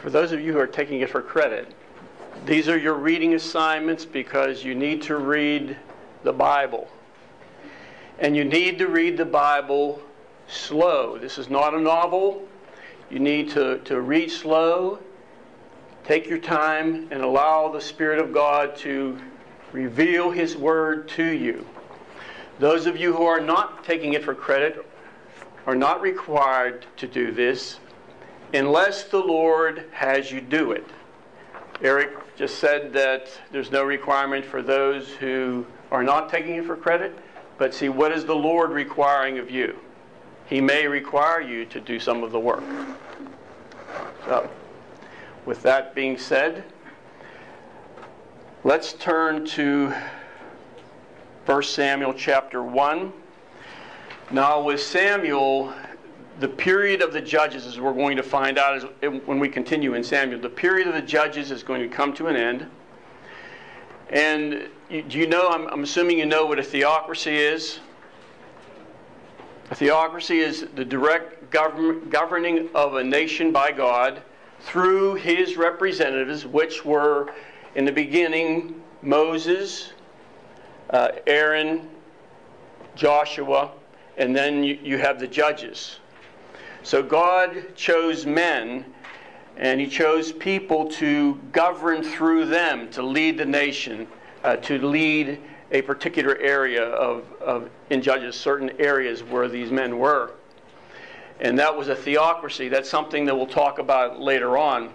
[0.00, 1.72] for those of you who are taking it for credit,
[2.46, 5.76] these are your reading assignments because you need to read
[6.24, 6.88] the Bible.
[8.18, 10.00] And you need to read the Bible
[10.48, 11.18] slow.
[11.18, 12.48] This is not a novel.
[13.10, 15.00] You need to, to read slow,
[16.04, 19.18] take your time, and allow the Spirit of God to
[19.72, 21.66] reveal His Word to you.
[22.58, 24.86] Those of you who are not taking it for credit
[25.66, 27.80] are not required to do this
[28.52, 30.86] unless the Lord has you do it.
[31.82, 36.76] Eric just said that there's no requirement for those who are not taking it for
[36.76, 37.16] credit.
[37.58, 39.78] But see, what is the Lord requiring of you?
[40.46, 42.64] He may require you to do some of the work.
[44.24, 44.48] So,
[45.46, 46.64] with that being said,
[48.64, 49.94] let's turn to
[51.46, 53.12] 1 Samuel chapter 1.
[54.30, 55.72] Now, with Samuel,
[56.40, 58.82] the period of the judges, as we're going to find out
[59.26, 62.28] when we continue in Samuel, the period of the judges is going to come to
[62.28, 62.66] an end.
[64.08, 67.80] And do you know, I'm, I'm assuming you know what a theocracy is.
[69.70, 74.22] A theocracy is the direct govern, governing of a nation by God
[74.60, 77.32] through his representatives, which were
[77.74, 79.92] in the beginning Moses,
[80.88, 81.88] uh, Aaron,
[82.96, 83.72] Joshua,
[84.16, 86.00] and then you, you have the judges.
[86.82, 88.84] So God chose men
[89.56, 94.06] and he chose people to govern through them, to lead the nation,
[94.42, 95.38] uh, to lead
[95.70, 100.32] a particular area of, of, in Judges, certain areas where these men were.
[101.40, 102.68] And that was a theocracy.
[102.68, 104.90] That's something that we'll talk about later on.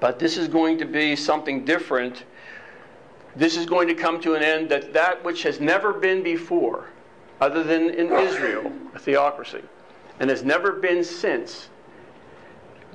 [0.00, 2.24] But this is going to be something different.
[3.34, 6.88] This is going to come to an end that that which has never been before,
[7.40, 9.62] other than in Israel, a theocracy,
[10.20, 11.68] and has never been since.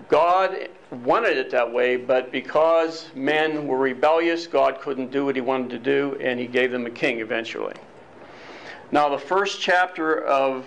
[0.08, 0.70] God
[1.04, 5.70] wanted it that way, but because men were rebellious, God couldn't do what he wanted
[5.70, 7.76] to do, and he gave them a king eventually.
[8.92, 10.66] Now, the first chapter of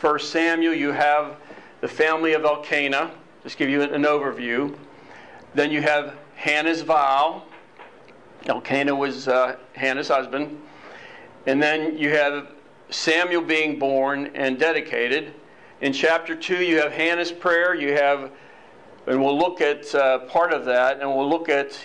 [0.00, 1.36] 1 Samuel, you have
[1.80, 3.10] the family of Elkanah.
[3.42, 4.74] Just give you an overview.
[5.54, 7.42] Then you have Hannah's vow.
[8.46, 10.60] Elkanah was uh, Hannah's husband.
[11.46, 12.52] And then you have
[12.90, 15.34] Samuel being born and dedicated.
[15.82, 17.74] In chapter 2, you have Hannah's prayer.
[17.74, 18.30] You have
[19.08, 21.76] and we'll look at uh, part of that, and we'll look at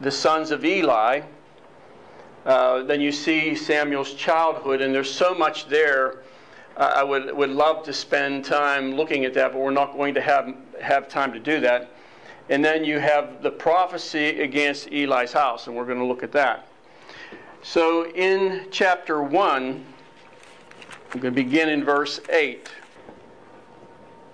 [0.00, 1.22] the sons of Eli.
[2.46, 6.22] Uh, then you see Samuel's childhood, and there's so much there.
[6.76, 10.14] Uh, I would, would love to spend time looking at that, but we're not going
[10.14, 11.90] to have, have time to do that.
[12.50, 16.30] And then you have the prophecy against Eli's house, and we're going to look at
[16.32, 16.68] that.
[17.62, 19.84] So in chapter 1,
[21.12, 22.70] I'm going to begin in verse 8.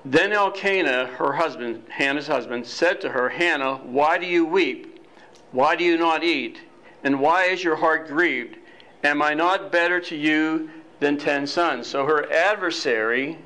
[0.08, 5.04] Then Elkanah, her husband, Hannah's husband, said to her, Hannah, why do you weep?
[5.50, 6.60] Why do you not eat?
[7.02, 8.56] And why is your heart grieved?
[9.02, 11.88] Am I not better to you than ten sons?
[11.88, 13.38] So her adversary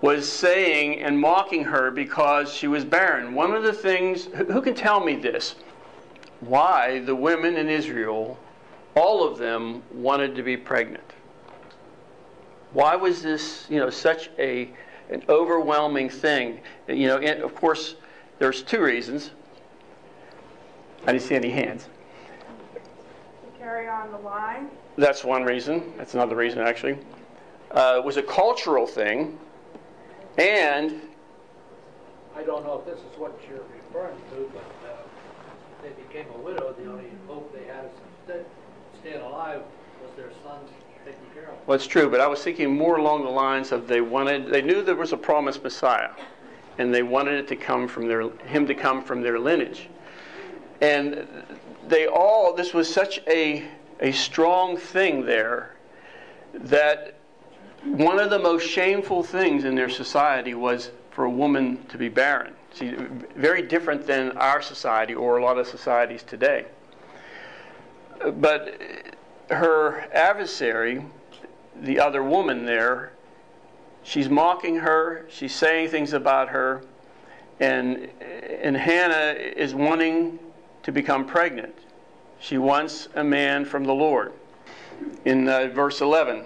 [0.00, 3.34] was saying and mocking her because she was barren.
[3.34, 5.56] One of the things, who can tell me this?
[6.40, 8.38] Why the women in Israel,
[8.94, 11.04] all of them, wanted to be pregnant?
[12.72, 14.70] Why was this, you know, such a
[15.10, 16.60] an overwhelming thing.
[16.88, 17.96] You know, and of course,
[18.38, 19.30] there's two reasons.
[21.06, 21.88] I didn't see any hands.
[23.58, 24.68] carry on the line.
[24.96, 25.92] That's one reason.
[25.96, 26.98] That's another reason, actually.
[27.70, 29.38] Uh, it was a cultural thing,
[30.38, 31.00] and
[32.36, 34.96] I don't know if this is what you're referring to, but uh,
[35.82, 36.74] they became a widow.
[36.78, 38.46] The only hope they had of
[39.00, 39.62] staying alive
[40.02, 40.70] was their sons
[41.66, 44.62] well, it's true, but I was thinking more along the lines of they wanted, they
[44.62, 46.10] knew there was a promised Messiah,
[46.78, 49.88] and they wanted it to come from their, him to come from their lineage.
[50.80, 51.26] And
[51.88, 53.64] they all, this was such a,
[54.00, 55.76] a strong thing there
[56.54, 57.14] that
[57.84, 62.08] one of the most shameful things in their society was for a woman to be
[62.08, 62.54] barren.
[62.72, 62.94] See,
[63.36, 66.66] very different than our society or a lot of societies today.
[68.34, 68.80] But
[69.50, 71.04] her adversary,
[71.80, 73.12] the other woman there,
[74.02, 76.82] she's mocking her, she's saying things about her,
[77.60, 78.08] and,
[78.62, 80.38] and Hannah is wanting
[80.82, 81.74] to become pregnant.
[82.38, 84.32] She wants a man from the Lord.
[85.24, 86.44] In uh, verse 11,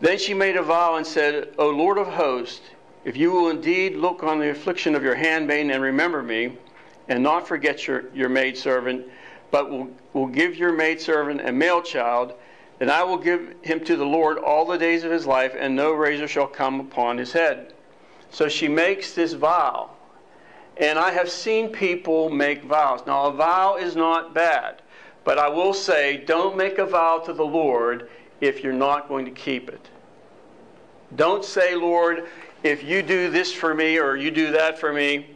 [0.00, 2.70] then she made a vow and said, O Lord of hosts,
[3.04, 6.56] if you will indeed look on the affliction of your handmaid and remember me,
[7.08, 9.06] and not forget your, your maidservant,
[9.50, 12.34] but will, will give your maidservant a male child,
[12.78, 15.74] then I will give him to the Lord all the days of his life, and
[15.74, 17.74] no razor shall come upon his head.
[18.30, 19.90] So she makes this vow.
[20.76, 23.00] And I have seen people make vows.
[23.04, 24.80] Now, a vow is not bad,
[25.24, 28.08] but I will say don't make a vow to the Lord
[28.40, 29.88] if you're not going to keep it.
[31.16, 32.28] Don't say, Lord,
[32.62, 35.34] if you do this for me or you do that for me,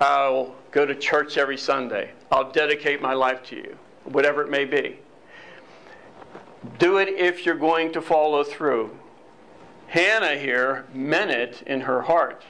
[0.00, 2.10] I'll go to church every Sunday.
[2.32, 4.98] I'll dedicate my life to you, whatever it may be.
[6.78, 8.96] Do it if you're going to follow through.
[9.86, 12.44] Hannah here meant it in her heart.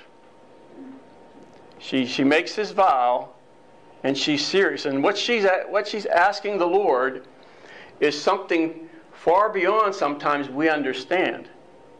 [1.78, 3.30] She, she makes this vow
[4.02, 4.86] and she's serious.
[4.86, 7.26] And what she's, what she's asking the Lord
[8.00, 11.48] is something far beyond sometimes we understand.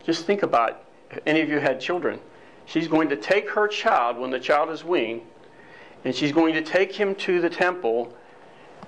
[0.05, 0.85] Just think about.
[1.11, 2.21] If any of you had children.
[2.67, 5.23] She's going to take her child when the child is weaned,
[6.05, 8.17] and she's going to take him to the temple,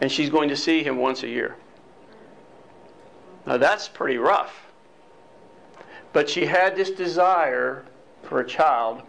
[0.00, 1.56] and she's going to see him once a year.
[3.46, 4.66] Now that's pretty rough.
[6.12, 7.84] But she had this desire
[8.22, 9.02] for a child,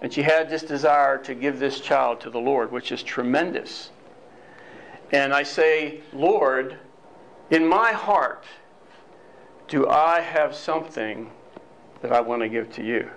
[0.00, 3.90] and she had this desire to give this child to the Lord, which is tremendous.
[5.12, 6.78] And I say, Lord,
[7.50, 8.44] in my heart,
[9.68, 11.30] do I have something
[12.02, 13.10] that I want to give to you?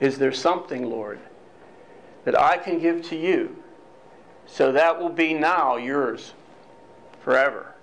[0.00, 1.20] Is there something, Lord,
[2.24, 3.56] that I can give to you
[4.46, 6.34] so that will be now yours
[7.20, 7.73] forever?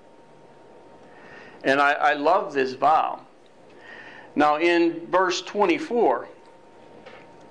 [1.64, 3.22] And I, I love this vow.
[4.36, 6.28] Now, in verse 24,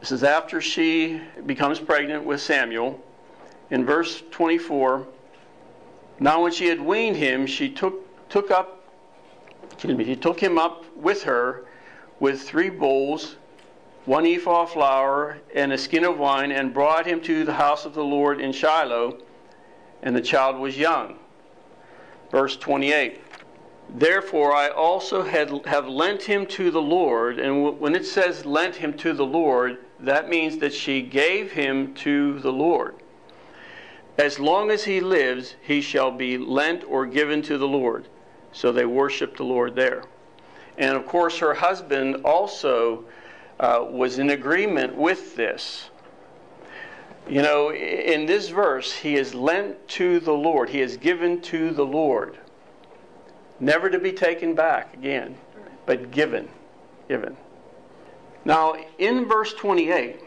[0.00, 3.00] this is after she becomes pregnant with Samuel.
[3.70, 5.06] In verse 24,
[6.18, 8.82] now when she had weaned him, she took, took up,
[9.70, 11.66] excuse me, she took him up with her
[12.18, 13.36] with three bowls,
[14.06, 17.94] one ephah flour, and a skin of wine, and brought him to the house of
[17.94, 19.18] the Lord in Shiloh,
[20.02, 21.18] and the child was young.
[22.30, 23.20] Verse 28.
[23.94, 27.40] Therefore, I also had, have lent him to the Lord.
[27.40, 31.94] And when it says lent him to the Lord, that means that she gave him
[31.94, 32.94] to the Lord.
[34.16, 38.06] As long as he lives, he shall be lent or given to the Lord.
[38.52, 40.04] So they worship the Lord there.
[40.78, 43.04] And of course, her husband also
[43.58, 45.90] uh, was in agreement with this.
[47.28, 51.70] You know, in this verse, he is lent to the Lord, he is given to
[51.70, 52.38] the Lord
[53.60, 55.36] never to be taken back again,
[55.86, 56.48] but given.
[57.08, 57.36] Given.
[58.44, 60.20] Now, in verse 28,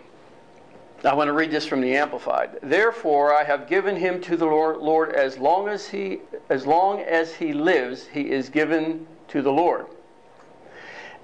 [1.03, 2.59] I want to read this from the Amplified.
[2.61, 6.19] Therefore, I have given him to the Lord, Lord as long as he
[6.49, 9.87] as long as he lives, he is given to the Lord.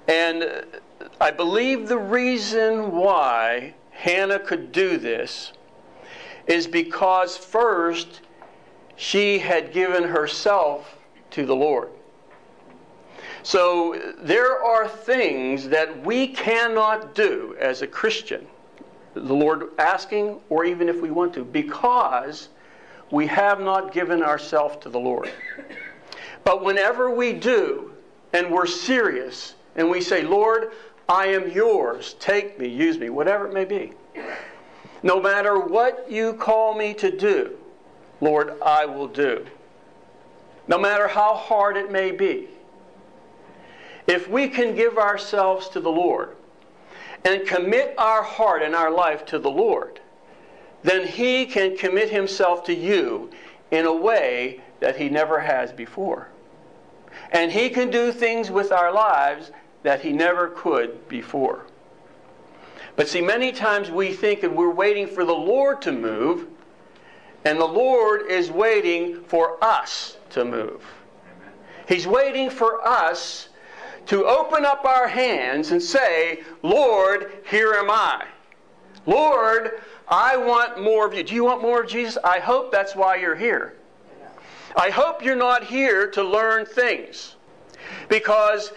[0.06, 0.66] And
[1.20, 5.52] I believe the reason why Hannah could do this
[6.46, 8.20] is because first
[8.96, 10.98] she had given herself
[11.30, 11.88] to the Lord.
[13.42, 18.46] So there are things that we cannot do as a Christian,
[19.14, 22.48] the Lord asking, or even if we want to, because
[23.10, 25.30] we have not given ourselves to the Lord.
[26.44, 27.92] But whenever we do,
[28.32, 30.72] and we're serious, and we say, Lord,
[31.08, 33.92] I am yours, take me, use me, whatever it may be.
[35.02, 37.56] No matter what you call me to do,
[38.20, 39.46] Lord, I will do.
[40.68, 42.48] No matter how hard it may be.
[44.10, 46.34] If we can give ourselves to the Lord
[47.24, 50.00] and commit our heart and our life to the Lord,
[50.82, 53.30] then He can commit Himself to you
[53.70, 56.28] in a way that He never has before.
[57.30, 59.52] And He can do things with our lives
[59.84, 61.66] that He never could before.
[62.96, 66.48] But see, many times we think that we're waiting for the Lord to move,
[67.44, 70.84] and the Lord is waiting for us to move.
[71.86, 73.49] He's waiting for us
[74.06, 78.26] to open up our hands and say, Lord, here am I.
[79.06, 81.22] Lord, I want more of you.
[81.22, 82.18] Do you want more of Jesus?
[82.24, 83.74] I hope that's why you're here.
[84.76, 87.36] I hope you're not here to learn things.
[88.08, 88.72] Because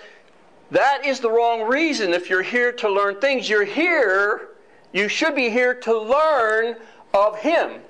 [0.71, 3.49] that is the wrong reason if you're here to learn things.
[3.49, 4.49] You're here,
[4.91, 6.77] you should be here to learn
[7.13, 7.81] of Him.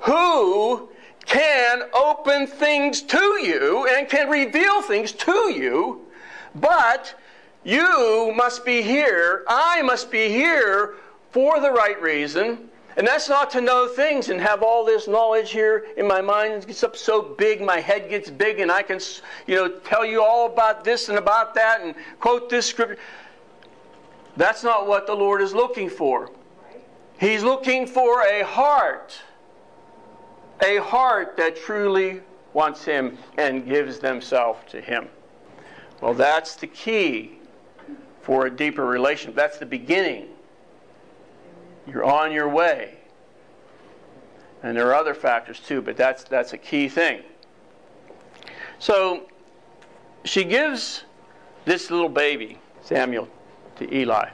[0.00, 0.90] Who
[1.24, 6.03] can open things to you and can reveal things to you
[6.54, 7.14] but
[7.64, 10.94] you must be here, I must be here
[11.30, 12.70] for the right reason.
[12.96, 16.64] And that's not to know things and have all this knowledge here in my mind.
[16.64, 19.00] Gets up so big, my head gets big, and I can,
[19.48, 22.98] you know, tell you all about this and about that and quote this scripture.
[24.36, 26.30] That's not what the Lord is looking for.
[27.18, 29.20] He's looking for a heart,
[30.62, 32.20] a heart that truly
[32.52, 35.08] wants Him and gives themselves to Him.
[36.04, 37.38] Well, that's the key
[38.20, 39.34] for a deeper relationship.
[39.34, 40.28] That's the beginning
[41.86, 42.98] You're on your way.
[44.62, 47.22] And there are other factors too, but that's, that's a key thing.
[48.78, 49.30] So
[50.26, 51.04] she gives
[51.64, 53.26] this little baby, Samuel,
[53.76, 54.28] to Eli,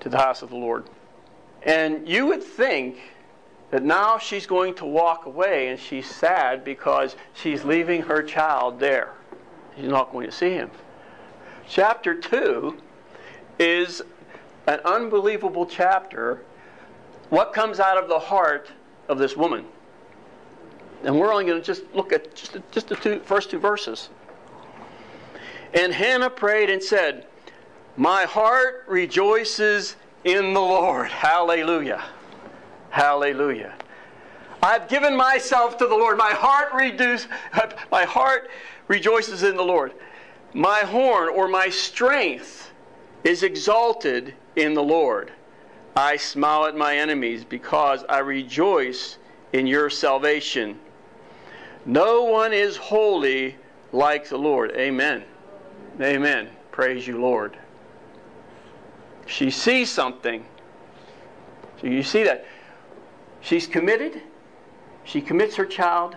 [0.00, 0.90] to the house of the Lord.
[1.62, 2.96] And you would think
[3.70, 8.80] that now she's going to walk away and she's sad because she's leaving her child
[8.80, 9.14] there.
[9.76, 10.72] She's not going to see him.
[11.68, 12.76] Chapter 2
[13.58, 14.02] is
[14.66, 16.42] an unbelievable chapter.
[17.30, 18.70] What comes out of the heart
[19.08, 19.64] of this woman?
[21.04, 24.08] And we're only going to just look at just, just the two, first two verses.
[25.74, 27.26] And Hannah prayed and said,
[27.96, 31.10] My heart rejoices in the Lord.
[31.10, 32.02] Hallelujah.
[32.90, 33.74] Hallelujah.
[34.62, 36.16] I've given myself to the Lord.
[36.16, 37.26] My heart reduce,
[37.90, 38.48] my heart
[38.88, 39.92] rejoices in the Lord.
[40.54, 42.72] My horn or my strength
[43.24, 45.32] is exalted in the Lord.
[45.96, 49.18] I smile at my enemies because I rejoice
[49.52, 50.78] in your salvation.
[51.84, 53.56] No one is holy
[53.92, 54.72] like the Lord.
[54.76, 55.24] Amen.
[56.00, 56.48] Amen.
[56.70, 57.56] Praise you, Lord.
[59.26, 60.44] She sees something.
[61.80, 62.46] So you see that.
[63.40, 64.22] She's committed.
[65.04, 66.16] She commits her child.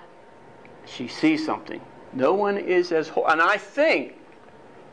[0.85, 1.81] She sees something.
[2.13, 3.27] No one is as holy.
[3.31, 4.16] And I think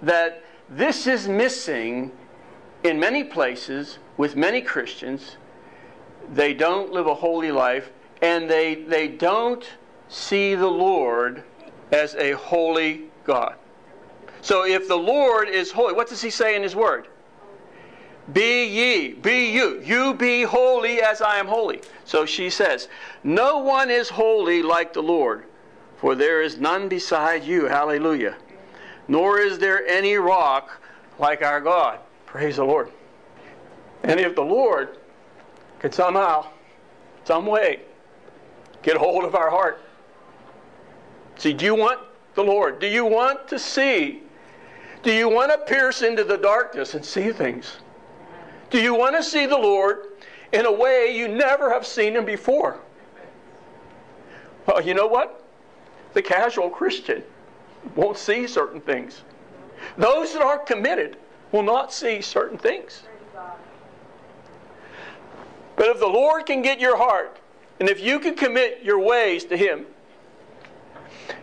[0.06, 2.12] that this is missing
[2.82, 5.36] in many places with many Christians.
[6.32, 7.90] They don't live a holy life
[8.22, 9.66] and they, they don't
[10.08, 11.42] see the Lord
[11.92, 13.56] as a holy God.
[14.40, 17.08] So if the Lord is holy, what does he say in his word?
[18.32, 19.82] Be ye, be you.
[19.82, 21.82] You be holy as I am holy.
[22.04, 22.88] So she says,
[23.22, 25.44] No one is holy like the Lord,
[25.96, 27.66] for there is none beside you.
[27.66, 28.36] Hallelujah.
[29.08, 30.80] Nor is there any rock
[31.18, 31.98] like our God.
[32.26, 32.90] Praise the Lord.
[34.02, 34.98] And if the Lord
[35.78, 36.46] could somehow,
[37.24, 37.80] some way,
[38.82, 39.80] get hold of our heart,
[41.36, 42.00] See, do you want
[42.34, 42.78] the Lord?
[42.78, 44.22] Do you want to see?
[45.02, 47.78] Do you want to pierce into the darkness and see things?
[48.70, 50.06] Do you want to see the Lord
[50.52, 52.78] in a way you never have seen Him before?
[54.66, 55.44] Well, you know what?
[56.14, 57.22] The casual Christian
[57.94, 59.22] won't see certain things.
[59.96, 61.16] Those that aren't committed
[61.52, 63.02] will not see certain things.
[65.76, 67.38] But if the Lord can get your heart,
[67.80, 69.86] and if you can commit your ways to Him,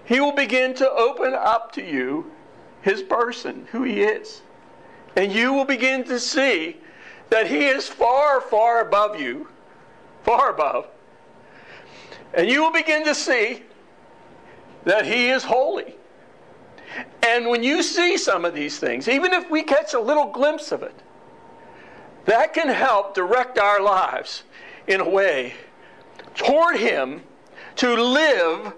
[0.05, 2.31] he will begin to open up to you
[2.81, 4.41] his person, who he is.
[5.15, 6.77] And you will begin to see
[7.29, 9.47] that he is far, far above you,
[10.23, 10.87] far above.
[12.33, 13.63] And you will begin to see
[14.83, 15.95] that he is holy.
[17.23, 20.71] And when you see some of these things, even if we catch a little glimpse
[20.71, 20.95] of it,
[22.25, 24.43] that can help direct our lives
[24.87, 25.53] in a way
[26.35, 27.21] toward him
[27.77, 28.73] to live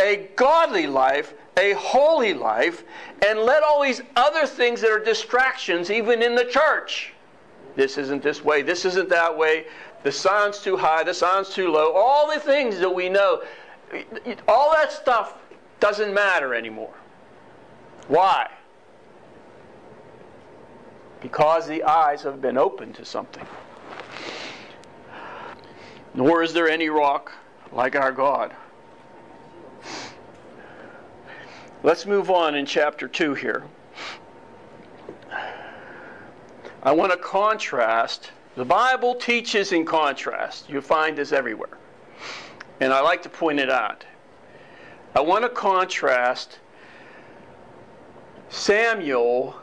[0.00, 2.84] a godly life, a holy life,
[3.26, 7.12] and let all these other things that are distractions, even in the church.
[7.76, 9.66] This isn't this way, this isn't that way,
[10.02, 13.42] the sound's too high, the sound's too low, all the things that we know,
[14.46, 15.36] all that stuff
[15.80, 16.94] doesn't matter anymore.
[18.08, 18.50] Why?
[21.20, 23.46] Because the eyes have been opened to something.
[26.12, 27.32] Nor is there any rock
[27.72, 28.54] like our God.
[31.82, 33.64] Let's move on in chapter 2 here.
[36.82, 38.30] I want to contrast.
[38.56, 40.68] The Bible teaches in contrast.
[40.68, 41.76] You find this everywhere.
[42.80, 44.04] And I like to point it out.
[45.14, 46.58] I want to contrast
[48.54, 49.56] Samuel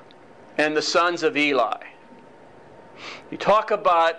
[0.57, 1.81] and the sons of Eli.
[3.31, 4.17] You talk about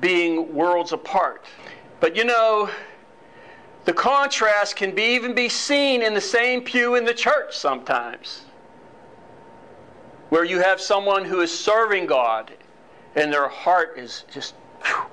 [0.00, 1.44] being worlds apart.
[2.00, 2.70] But you know,
[3.84, 8.44] the contrast can be, even be seen in the same pew in the church sometimes,
[10.28, 12.52] where you have someone who is serving God
[13.16, 15.06] and their heart is just, whew,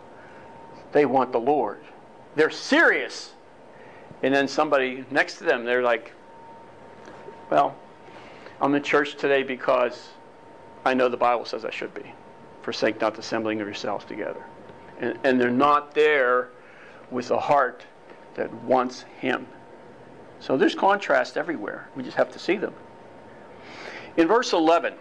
[0.91, 1.79] they want the Lord.
[2.35, 3.33] They're serious.
[4.21, 6.13] And then somebody next to them, they're like,
[7.49, 7.75] well,
[8.61, 10.09] I'm in church today because
[10.85, 12.13] I know the Bible says I should be.
[12.61, 14.43] Forsake not the assembling of yourselves together.
[14.99, 16.49] And, and they're not there
[17.11, 17.85] with a heart
[18.35, 19.47] that wants him.
[20.39, 21.89] So there's contrast everywhere.
[21.95, 22.73] We just have to see them.
[24.17, 24.93] In verse 11,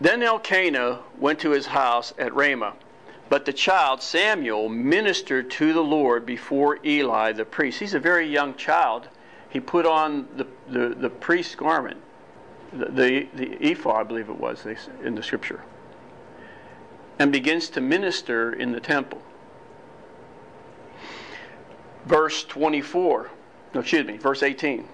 [0.00, 2.74] then Elkanah went to his house at Ramah,
[3.28, 7.78] but the child Samuel ministered to the Lord before Eli the priest.
[7.78, 9.08] He's a very young child.
[9.50, 11.98] He put on the, the, the priest's garment,
[12.72, 14.66] the, the, the ephod, I believe it was
[15.02, 15.62] in the scripture.
[17.18, 19.20] and begins to minister in the temple.
[22.06, 23.30] Verse 24,
[23.74, 24.88] no, excuse me, verse 18.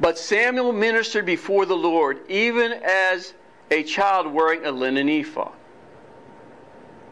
[0.00, 3.34] But Samuel ministered before the Lord, even as
[3.70, 5.52] a child wearing a linen ephod.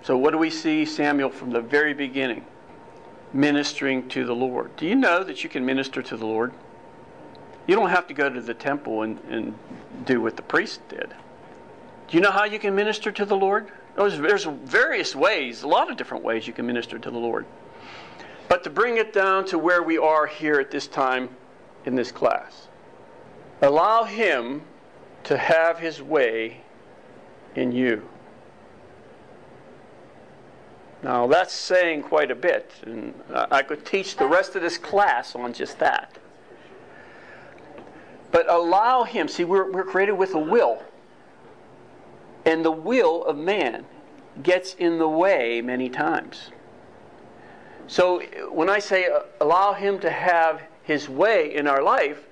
[0.03, 2.45] So, what do we see Samuel from the very beginning?
[3.33, 4.75] Ministering to the Lord.
[4.77, 6.53] Do you know that you can minister to the Lord?
[7.67, 9.55] You don't have to go to the temple and, and
[10.07, 11.15] do what the priest did.
[12.09, 13.71] Do you know how you can minister to the Lord?
[13.97, 17.45] There's, there's various ways, a lot of different ways you can minister to the Lord.
[18.49, 21.29] But to bring it down to where we are here at this time
[21.85, 22.69] in this class,
[23.61, 24.63] allow Him
[25.25, 26.63] to have His way
[27.55, 28.09] in you.
[31.03, 35.37] Now, that's saying quite a bit, and I could teach the rest of this class
[35.37, 36.19] on just that.
[38.33, 39.29] But allow Him.
[39.29, 40.83] See, we're, we're created with a will.
[42.45, 43.85] And the will of man
[44.43, 46.51] gets in the way many times.
[47.87, 52.27] So when I say uh, allow Him to have His way in our life,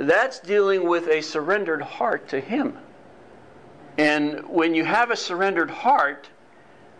[0.00, 2.76] that's dealing with a surrendered heart to Him.
[3.96, 6.28] And when you have a surrendered heart,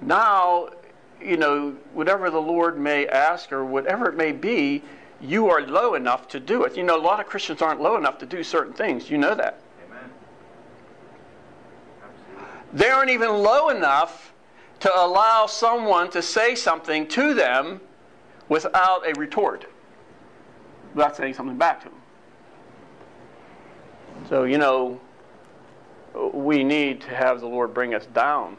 [0.01, 0.69] now,
[1.21, 4.83] you know, whatever the Lord may ask or whatever it may be,
[5.21, 6.77] you are low enough to do it.
[6.77, 9.11] You know, a lot of Christians aren't low enough to do certain things.
[9.11, 9.61] You know that.
[9.87, 10.11] Amen.
[12.73, 14.33] They aren't even low enough
[14.81, 17.81] to allow someone to say something to them
[18.49, 19.67] without a retort,
[20.95, 21.99] without saying something back to them.
[24.29, 25.01] So, you know,
[26.33, 28.57] we need to have the Lord bring us down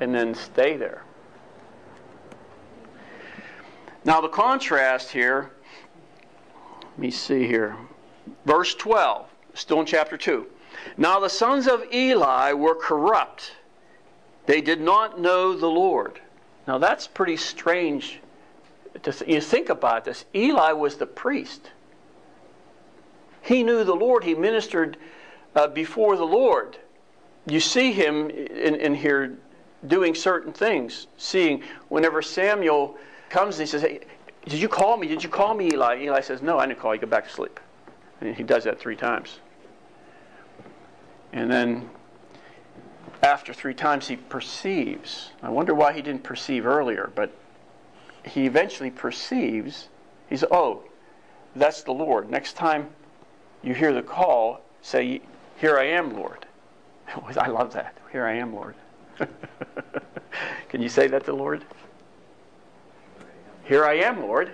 [0.00, 1.04] and then stay there.
[4.04, 5.50] Now, the contrast here,
[6.82, 7.76] let me see here.
[8.46, 10.46] Verse 12, still in chapter 2.
[10.96, 13.52] Now, the sons of Eli were corrupt.
[14.46, 16.20] They did not know the Lord.
[16.66, 18.20] Now, that's pretty strange.
[19.02, 20.24] To you think about this.
[20.34, 21.70] Eli was the priest.
[23.42, 24.24] He knew the Lord.
[24.24, 24.96] He ministered
[25.54, 26.78] uh, before the Lord.
[27.46, 29.38] You see him in, in here
[29.86, 31.06] doing certain things.
[31.16, 32.96] Seeing whenever Samuel
[33.28, 34.00] comes and he says, Hey,
[34.46, 35.06] did you call me?
[35.06, 36.02] Did you call me, Eli?
[36.02, 37.00] Eli says, No, I didn't call you.
[37.00, 37.60] Go back to sleep.
[38.20, 39.38] And he does that three times.
[41.32, 41.88] And then
[43.22, 45.30] after three times, he perceives.
[45.42, 47.32] I wonder why he didn't perceive earlier, but
[48.24, 49.88] he eventually perceives.
[50.28, 50.84] He's, Oh,
[51.54, 52.30] that's the Lord.
[52.30, 52.88] Next time
[53.62, 55.20] you hear the call, say,
[55.58, 56.46] Here I am, Lord.
[57.38, 57.96] I love that.
[58.12, 58.74] Here I am, Lord.
[60.68, 61.64] Can you say that to the Lord?
[63.64, 64.50] Here I am, Lord.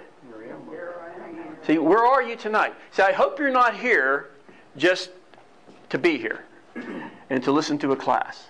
[1.67, 2.75] See, where are you tonight?
[2.93, 4.31] See, I hope you're not here
[4.77, 5.11] just
[5.89, 6.45] to be here
[7.31, 8.47] and to listen to a class.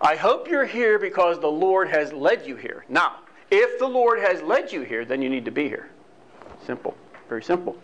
[0.00, 2.84] I hope you're here because the Lord has led you here.
[2.88, 3.20] Now,
[3.50, 5.90] if the Lord has led you here, then you need to be here.
[6.66, 6.96] Simple.
[7.28, 7.76] Very simple.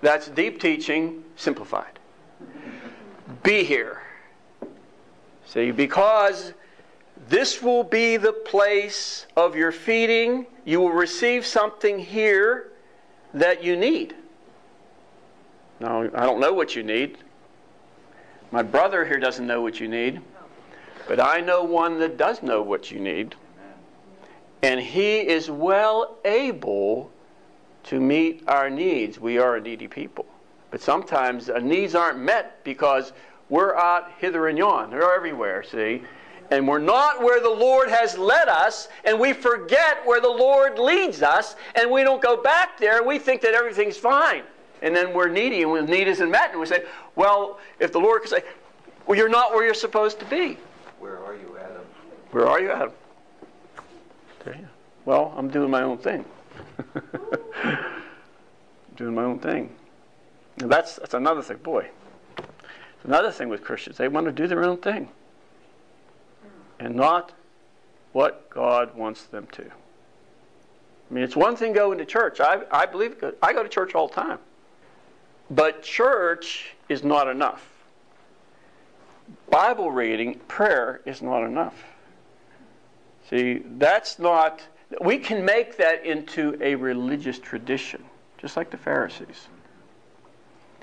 [0.00, 1.98] That's deep teaching simplified.
[3.42, 4.02] Be here.
[5.46, 6.52] See, because
[7.28, 12.72] this will be the place of your feeding, you will receive something here
[13.32, 14.14] that you need.
[15.80, 17.18] Now, I don't know what you need.
[18.50, 20.20] My brother here doesn't know what you need.
[21.06, 23.34] But I know one that does know what you need.
[24.62, 27.10] And he is well able
[27.84, 29.20] to meet our needs.
[29.20, 30.24] We are a needy people.
[30.70, 33.12] But sometimes our needs aren't met because
[33.54, 34.90] we're out hither and yon.
[34.90, 36.02] They're everywhere, see?
[36.50, 40.76] And we're not where the Lord has led us, and we forget where the Lord
[40.76, 44.42] leads us, and we don't go back there, and we think that everything's fine.
[44.82, 46.82] And then we're needy, and when need isn't met, and we say,
[47.14, 48.42] well, if the Lord could say,
[49.06, 50.58] well, you're not where you're supposed to be.
[50.98, 51.82] Where are you, Adam?
[52.32, 52.90] Where are you, Adam?
[54.44, 54.68] There you
[55.04, 56.24] Well, I'm doing my own thing.
[58.96, 59.72] doing my own thing.
[60.58, 61.58] And that's, that's another thing.
[61.58, 61.88] Boy,
[63.04, 63.96] another thing with Christians.
[63.96, 65.08] They want to do their own thing
[66.78, 67.32] and not
[68.12, 69.64] what God wants them to.
[69.64, 72.40] I mean, it's one thing going to church.
[72.40, 74.38] I, I believe I go to church all the time.
[75.50, 77.68] But church is not enough.
[79.50, 81.84] Bible reading, prayer is not enough.
[83.30, 84.62] See, that's not,
[85.00, 88.04] we can make that into a religious tradition,
[88.38, 89.48] just like the Pharisees.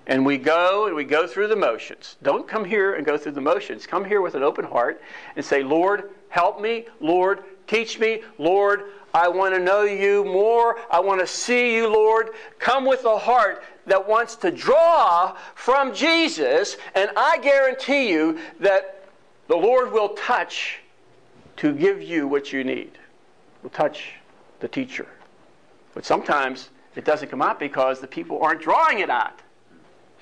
[0.07, 2.17] And we go and we go through the motions.
[2.23, 3.85] Don't come here and go through the motions.
[3.85, 5.01] Come here with an open heart
[5.35, 6.85] and say, Lord, help me.
[6.99, 8.23] Lord, teach me.
[8.37, 10.79] Lord, I want to know you more.
[10.89, 12.31] I want to see you, Lord.
[12.59, 19.05] Come with a heart that wants to draw from Jesus, and I guarantee you that
[19.47, 20.79] the Lord will touch
[21.57, 22.97] to give you what you need.
[23.63, 24.13] Will touch
[24.61, 25.07] the teacher.
[25.93, 29.40] But sometimes it doesn't come out because the people aren't drawing it out.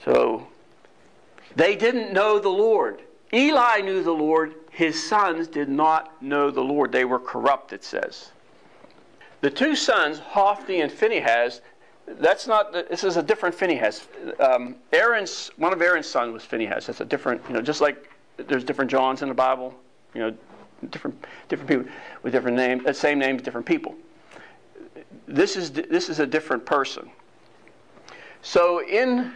[0.05, 0.47] So
[1.55, 3.01] they didn't know the Lord.
[3.33, 4.55] Eli knew the Lord.
[4.71, 6.91] His sons did not know the Lord.
[6.91, 8.31] They were corrupt, it says.
[9.41, 11.61] The two sons, Hophni and Phinehas,
[12.07, 14.07] that's not, this is a different Phinehas.
[14.39, 16.87] Um, Aaron's, one of Aaron's sons was Phinehas.
[16.87, 19.73] That's a different, you know, just like there's different Johns in the Bible,
[20.13, 20.35] you know,
[20.89, 23.95] different, different people with different names, uh, same names, different people.
[25.27, 27.09] This is, this is a different person.
[28.41, 29.33] So in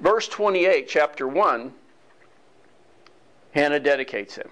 [0.00, 1.72] verse 28, chapter 1,
[3.52, 4.48] Hannah dedicates him.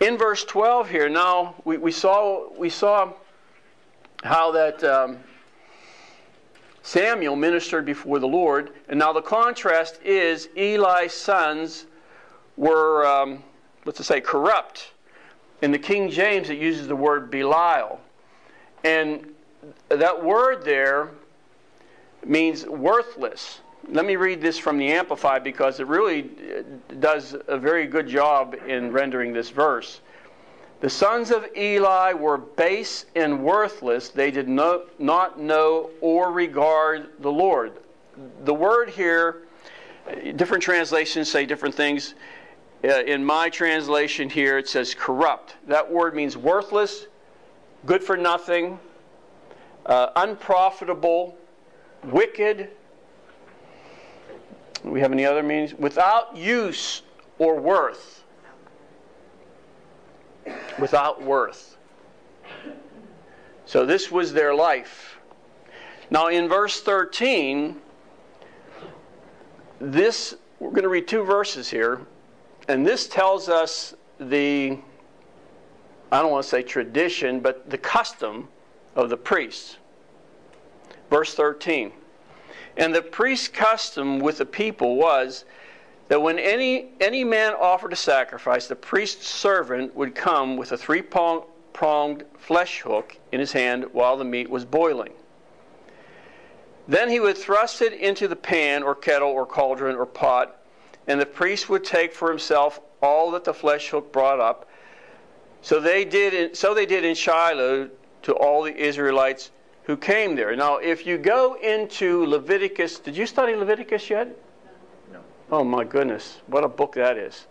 [0.00, 3.12] In verse 12 here, now we, we saw we saw
[4.22, 5.18] how that um,
[6.82, 11.86] Samuel ministered before the Lord, and now the contrast is Eli's sons
[12.56, 13.42] were um,
[13.84, 14.92] let's say corrupt.
[15.62, 18.00] In the King James, it uses the word Belial,
[18.84, 19.34] and
[19.88, 21.10] that word there
[22.24, 23.60] means worthless.
[23.90, 26.62] Let me read this from the Amplified because it really uh,
[27.00, 30.00] does a very good job in rendering this verse.
[30.80, 34.10] The sons of Eli were base and worthless.
[34.10, 37.72] They did no, not know or regard the Lord.
[38.44, 39.42] The word here,
[40.36, 42.14] different translations say different things.
[42.84, 45.56] Uh, in my translation here, it says corrupt.
[45.66, 47.06] That word means worthless,
[47.86, 48.78] good for nothing,
[49.86, 51.36] uh, unprofitable,
[52.04, 52.70] wicked,
[54.84, 55.74] we have any other meanings?
[55.74, 57.02] Without use
[57.38, 58.24] or worth.
[60.78, 61.76] Without worth.
[63.66, 65.18] So this was their life.
[66.10, 67.76] Now in verse 13,
[69.80, 72.00] this, we're going to read two verses here,
[72.68, 74.78] and this tells us the,
[76.10, 78.48] I don't want to say tradition, but the custom
[78.96, 79.76] of the priests.
[81.10, 81.92] Verse 13.
[82.78, 85.44] And the priest's custom with the people was
[86.06, 90.78] that when any, any man offered a sacrifice, the priest's servant would come with a
[90.78, 95.12] three pronged flesh hook in his hand while the meat was boiling.
[96.86, 100.62] Then he would thrust it into the pan or kettle or cauldron or pot,
[101.06, 104.70] and the priest would take for himself all that the flesh hook brought up.
[105.62, 107.90] So they did in, so they did in Shiloh
[108.22, 109.50] to all the Israelites
[109.88, 110.54] who came there.
[110.54, 114.28] Now, if you go into Leviticus, did you study Leviticus yet?
[115.10, 115.20] No.
[115.50, 116.36] Oh, my goodness.
[116.46, 117.46] What a book that is.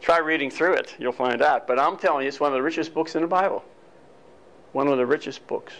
[0.00, 0.96] Try reading through it.
[0.98, 1.68] You'll find out.
[1.68, 3.64] But I'm telling you, it's one of the richest books in the Bible.
[4.72, 5.72] One of the richest books.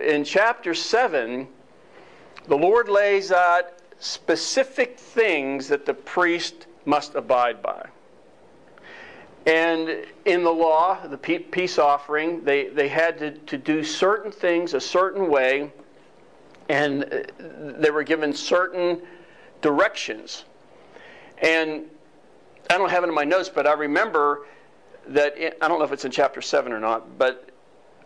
[0.00, 1.46] In chapter 7,
[2.48, 7.88] the Lord lays out specific things that the priest must abide by.
[9.46, 14.72] And in the law, the peace offering, they, they had to, to do certain things
[14.72, 15.70] a certain way,
[16.70, 17.22] and uh,
[17.78, 19.02] they were given certain
[19.60, 20.44] directions.
[21.38, 21.84] And
[22.70, 24.46] I don't have it in my notes, but I remember
[25.08, 27.50] that, in, I don't know if it's in chapter 7 or not, but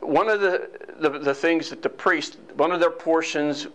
[0.00, 3.68] one of the, the, the things that the priest, one of their portions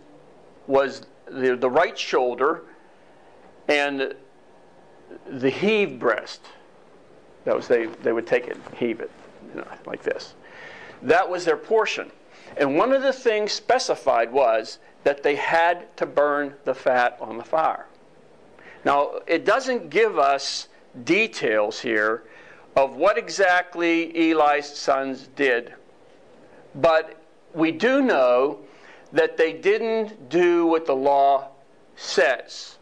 [0.66, 2.64] was the, the right shoulder
[3.68, 4.14] and
[5.26, 6.42] the heave breast.
[7.44, 9.10] That was they, they would take it, heave it,
[9.50, 10.34] you know, like this.
[11.02, 12.10] That was their portion.
[12.56, 17.36] And one of the things specified was that they had to burn the fat on
[17.36, 17.86] the fire.
[18.84, 20.68] Now, it doesn't give us
[21.04, 22.24] details here
[22.76, 25.74] of what exactly Eli's sons did,
[26.74, 27.20] but
[27.52, 28.58] we do know
[29.12, 31.48] that they didn't do what the law
[31.96, 32.78] says.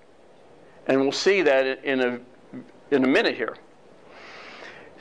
[0.87, 2.21] And we'll see that in a,
[2.91, 3.57] in a minute here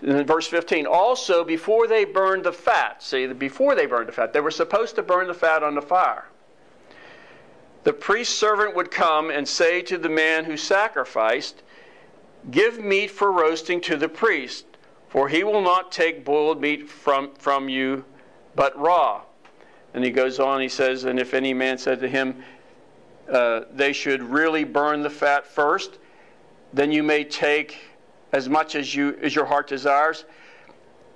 [0.02, 4.34] in verse 15, also before they burned the fat, see, before they burned the fat,
[4.34, 6.26] they were supposed to burn the fat on the fire.
[7.84, 11.64] The priest's servant would come and say to the man who sacrificed,
[12.50, 14.66] Give meat for roasting to the priest,
[15.10, 18.04] for he will not take boiled meat from, from you,
[18.56, 19.22] but raw.
[19.94, 22.44] And he goes on, he says, And if any man said to him,
[23.32, 26.00] uh, They should really burn the fat first,
[26.74, 27.91] then you may take
[28.32, 30.26] as much as you as your heart desires?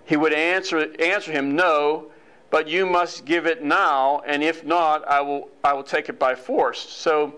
[0.06, 2.12] He would answer answer him, No,
[2.50, 6.20] but you must give it now, and if not, I will I will take it
[6.20, 6.80] by force.
[6.80, 7.36] So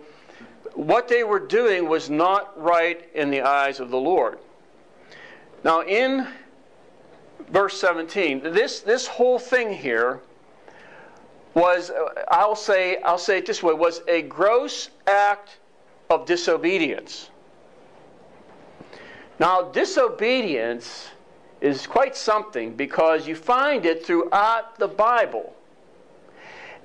[0.74, 4.40] what they were doing was not right in the eyes of the Lord.
[5.64, 6.28] Now in
[7.50, 10.22] verse 17, this this whole thing here
[11.54, 11.92] was
[12.28, 15.58] I'll say I'll say it this way was a gross act
[16.10, 17.30] of disobedience.
[19.40, 21.10] Now, disobedience
[21.62, 25.56] is quite something because you find it throughout the Bible.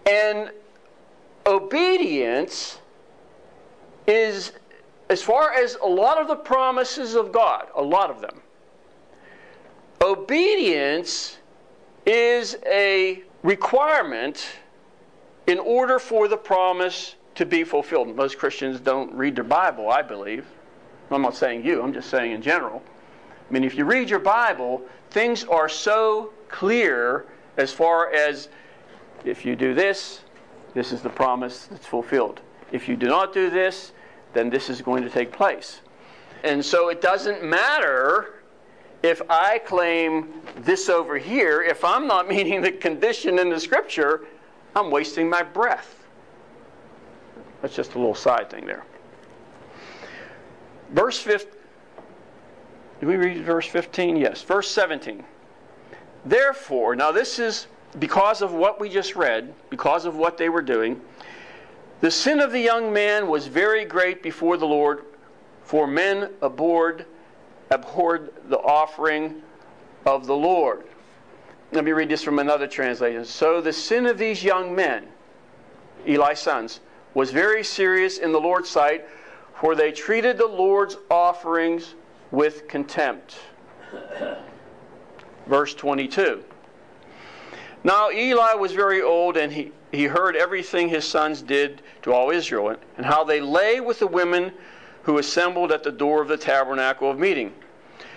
[0.07, 0.51] And
[1.47, 2.79] obedience
[4.07, 4.53] is,
[5.09, 8.41] as far as a lot of the promises of God, a lot of them,
[10.01, 11.39] obedience
[12.05, 14.47] is a requirement
[15.47, 18.15] in order for the promise to be fulfilled.
[18.15, 20.47] Most Christians don't read their Bible, I believe.
[21.13, 22.83] I'm not saying you, I'm just saying in general.
[23.49, 28.49] I mean, if you read your Bible, things are so clear as far as
[29.25, 30.21] if you do this,
[30.75, 32.41] this is the promise that's fulfilled.
[32.73, 33.93] If you do not do this,
[34.33, 35.81] then this is going to take place.
[36.45, 38.43] And so it doesn't matter
[39.03, 44.23] if I claim this over here, if I'm not meeting the condition in the scripture,
[44.75, 46.07] I'm wasting my breath.
[47.61, 48.85] That's just a little side thing there.
[50.93, 51.53] Verse 15.
[53.01, 54.17] Did we read verse 15?
[54.17, 54.43] Yes.
[54.43, 55.25] Verse 17.
[56.25, 57.67] Therefore, now this is
[57.99, 61.01] because of what we just read, because of what they were doing.
[62.01, 65.05] The sin of the young man was very great before the Lord,
[65.65, 67.07] for men abhorred,
[67.71, 69.43] abhorred the offering
[70.07, 70.85] of the Lord.
[71.73, 73.25] Let me read this from another translation.
[73.25, 75.09] So the sin of these young men,
[76.07, 76.81] Eli's sons,
[77.15, 79.07] was very serious in the Lord's sight,
[79.61, 81.95] for they treated the Lord's offerings
[82.31, 83.37] with contempt.
[85.47, 86.45] Verse 22.
[87.85, 92.31] Now Eli was very old, and he, he heard everything his sons did to all
[92.31, 94.53] Israel, and how they lay with the women
[95.03, 97.53] who assembled at the door of the tabernacle of meeting.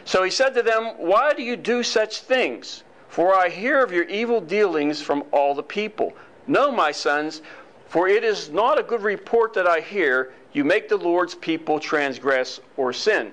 [0.05, 2.83] So he said to them, Why do you do such things?
[3.09, 6.13] For I hear of your evil dealings from all the people.
[6.47, 7.41] No, my sons,
[7.87, 11.79] for it is not a good report that I hear you make the Lord's people
[11.79, 13.31] transgress or sin.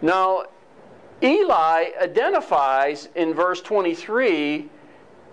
[0.00, 0.44] Now,
[1.22, 4.68] Eli identifies in verse 23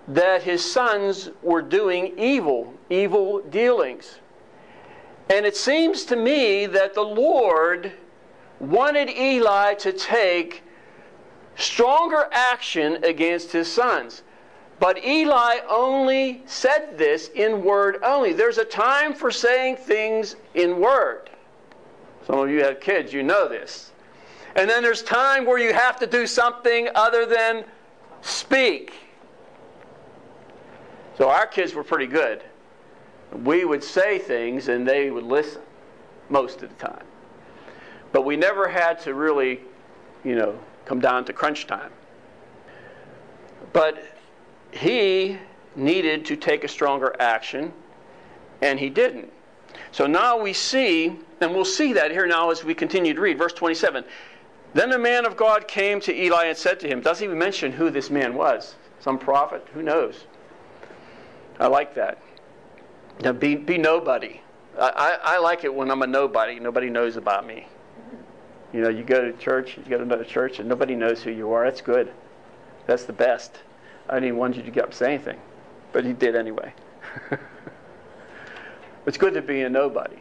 [0.08, 4.20] that his sons were doing evil, evil dealings.
[5.30, 7.92] And it seems to me that the Lord
[8.60, 10.64] wanted Eli to take
[11.56, 14.24] stronger action against his sons.
[14.82, 18.34] But Eli only said this in word only.
[18.34, 21.30] There's a time for saying things in word.
[22.26, 23.92] Some of you have kids, you know this.
[24.56, 27.64] And then there's time where you have to do something other than
[28.24, 28.94] speak.
[31.16, 32.42] So our kids were pretty good.
[33.44, 35.62] We would say things and they would listen
[36.30, 37.06] most of the time.
[38.12, 39.60] But we never had to really,
[40.24, 41.92] you know, come down to crunch time.
[43.74, 44.11] But
[44.72, 45.38] he
[45.76, 47.72] needed to take a stronger action,
[48.62, 49.32] and he didn't.
[49.92, 53.38] So now we see, and we'll see that here now as we continue to read,
[53.38, 54.04] verse 27.
[54.74, 57.72] Then the man of God came to Eli and said to him, doesn't even mention
[57.72, 58.76] who this man was.
[59.00, 59.68] Some prophet?
[59.74, 60.26] Who knows?
[61.60, 62.20] I like that.
[63.22, 64.40] Now be, be nobody.
[64.80, 66.60] I, I, I like it when I'm a nobody.
[66.60, 67.68] Nobody knows about me.
[68.74, 71.32] You know, you go to church, you go to another church, and nobody knows who
[71.32, 71.66] you are.
[71.66, 72.14] That's good.
[72.88, 73.60] That's the best.
[74.12, 75.40] I didn't want you to get up and say anything,
[75.94, 76.74] but he did anyway.
[79.06, 80.18] it's good to be a nobody.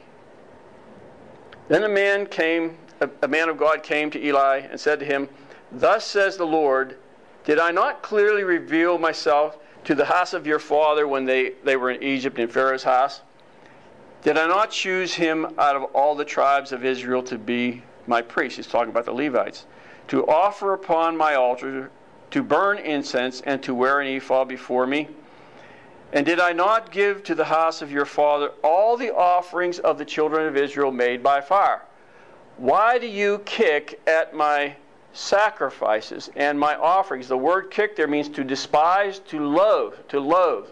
[1.68, 5.04] Then a man came, a, a man of God came to Eli and said to
[5.04, 5.28] him,
[5.72, 6.96] Thus says the Lord,
[7.44, 11.76] Did I not clearly reveal myself to the house of your father when they, they
[11.76, 13.22] were in Egypt in Pharaoh's house?
[14.22, 18.22] Did I not choose him out of all the tribes of Israel to be my
[18.22, 18.56] priest?
[18.56, 19.66] he's talking about the Levites,
[20.08, 21.90] to offer upon my altar,
[22.30, 25.08] to burn incense, and to wear an ephod before me?
[26.12, 29.98] And did I not give to the house of your father all the offerings of
[29.98, 31.82] the children of Israel made by fire?
[32.56, 34.74] Why do you kick at my
[35.12, 37.28] sacrifices and my offerings?
[37.28, 40.68] The word kick there means to despise, to loathe, to loathe.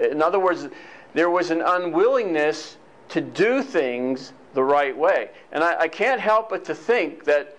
[0.00, 0.68] In other words,
[1.14, 2.76] there was an unwillingness
[3.08, 5.30] to do things the right way.
[5.52, 7.55] And I, I can't help but to think that,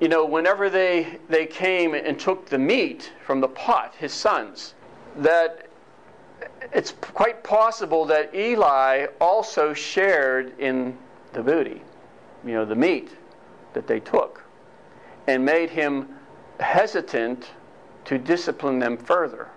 [0.00, 4.74] you know, whenever they, they came and took the meat from the pot, his sons,
[5.16, 5.68] that
[6.72, 10.96] it's quite possible that Eli also shared in
[11.32, 11.80] the booty,
[12.44, 13.10] you know, the meat
[13.72, 14.42] that they took,
[15.26, 16.08] and made him
[16.60, 17.50] hesitant
[18.04, 19.48] to discipline them further.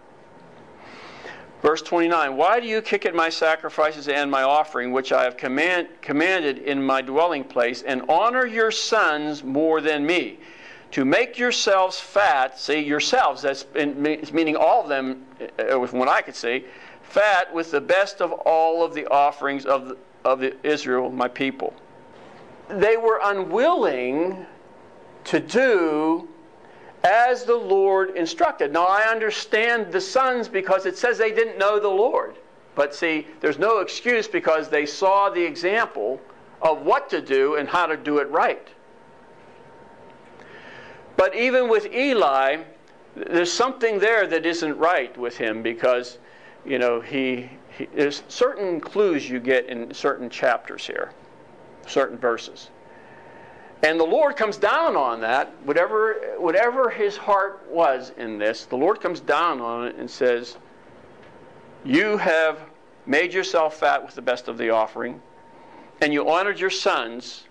[1.62, 5.38] Verse 29 Why do you kick at my sacrifices and my offering, which I have
[5.38, 10.40] command, commanded in my dwelling place, and honor your sons more than me?
[10.92, 15.24] To make yourselves fat, see, yourselves, that's meaning all of them,
[15.60, 16.66] uh, from what I could see,
[17.04, 21.74] fat with the best of all of the offerings of, of the Israel, my people.
[22.70, 24.46] they were unwilling
[25.26, 26.28] to do
[27.04, 28.74] as the Lord instructed.
[28.74, 32.36] Now, I understand the sons because it says they didn't know the Lord.
[32.76, 36.22] But see, there's no excuse because they saw the example
[36.62, 38.68] of what to do and how to do it right.
[41.16, 42.64] But even with Eli,
[43.16, 46.18] there's something there that isn't right with him because,
[46.66, 51.12] you know, he, he there's certain clues you get in certain chapters here,
[51.88, 52.70] certain verses.
[53.82, 58.76] And the Lord comes down on that, whatever, whatever his heart was in this, the
[58.76, 60.58] Lord comes down on it and says,
[61.86, 62.60] You have
[63.06, 65.22] made yourself fat with the best of the offering,
[66.02, 67.46] and you honored your sons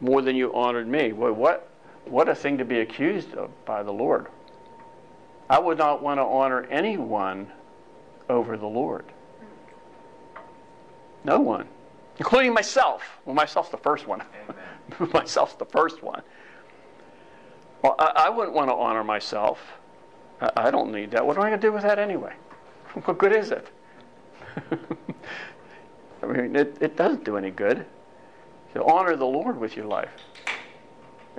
[0.00, 1.12] more than you honored me.
[1.12, 1.68] What,
[2.04, 4.26] what a thing to be accused of by the Lord.
[5.48, 7.50] I would not want to honor anyone
[8.28, 9.06] over the Lord.
[11.24, 11.66] No one,
[12.18, 13.02] including myself.
[13.24, 14.22] Well, myself's the first one.
[15.12, 16.22] myself's the first one.
[17.82, 19.60] Well, I, I wouldn't want to honor myself.
[20.40, 21.26] I, I don't need that.
[21.26, 22.34] What am I going to do with that anyway?
[23.04, 23.68] What good is it?
[26.22, 27.84] I mean, it, it doesn't do any good
[28.74, 30.10] to honor the Lord with your life.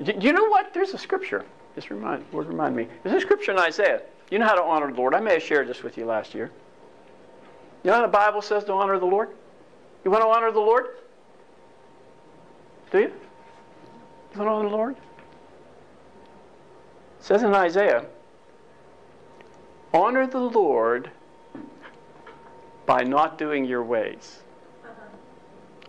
[0.03, 0.73] Do you know what?
[0.73, 1.45] There's a scripture.
[1.75, 2.87] Just remind, Lord, remind me.
[3.03, 4.01] There's a scripture in Isaiah.
[4.31, 5.13] You know how to honor the Lord.
[5.13, 6.51] I may have shared this with you last year.
[7.83, 9.29] You know how the Bible says to honor the Lord?
[10.05, 10.87] You want to honor the Lord?
[12.91, 13.11] Do you?
[14.31, 14.95] You the Lord?
[14.95, 15.01] It
[17.19, 18.05] says in Isaiah,
[19.93, 21.11] honor the Lord
[22.85, 24.39] by not doing your ways.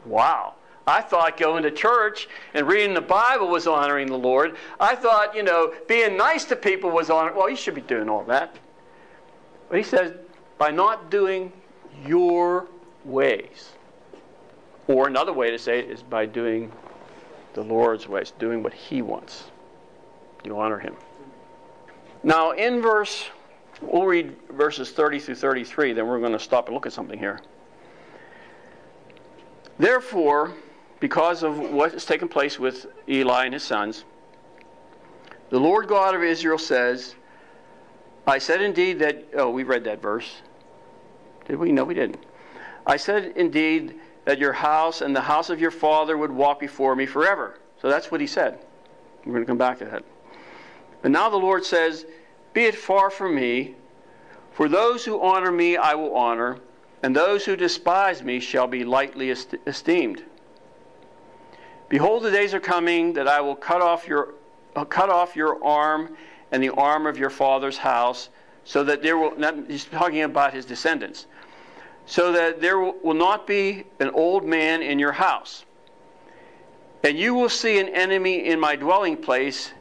[0.05, 0.55] Wow.
[0.87, 4.57] I thought going to church and reading the Bible was honoring the Lord.
[4.81, 7.37] I thought, you know, being nice to people was honoring.
[7.37, 8.57] Well, you should be doing all that.
[9.69, 10.15] But he says,
[10.59, 11.53] by not doing
[12.05, 12.67] your
[13.05, 13.73] ways.
[14.89, 16.73] Or another way to say it is by doing
[17.55, 19.45] the Lord's ways, doing what He wants.
[20.45, 20.97] You honor Him.
[22.23, 23.29] Now, in verse,
[23.81, 27.19] we'll read verses 30 through 33, then we're going to stop and look at something
[27.19, 27.41] here.
[29.79, 30.53] Therefore,
[31.01, 34.05] because of what has taken place with Eli and his sons,
[35.49, 37.15] the Lord God of Israel says,
[38.27, 40.43] I said indeed that, oh, we read that verse.
[41.47, 41.73] Did we?
[41.73, 42.25] No, we didn't.
[42.87, 46.95] I said indeed that your house and the house of your father would walk before
[46.95, 47.59] me forever.
[47.81, 48.59] So that's what he said.
[49.25, 50.05] We're going to come back to that.
[51.03, 52.07] But now the Lord says,
[52.53, 53.75] Be it far from me,
[54.53, 56.59] for those who honor me I will honor,
[57.03, 60.23] and those who despise me shall be lightly esteemed.
[61.89, 64.35] Behold, the days are coming that I will cut off your,
[64.77, 66.17] uh, cut off your arm
[66.53, 68.29] and the arm of your father's house,
[68.65, 71.27] so that there will, not, he's talking about his descendants,
[72.07, 75.65] so that there will not be an old man in your house.
[77.03, 79.73] And you will see an enemy in my dwelling place,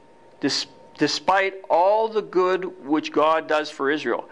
[0.97, 4.29] despite all the good which God does for Israel.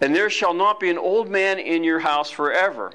[0.00, 2.92] And there shall not be an old man in your house forever.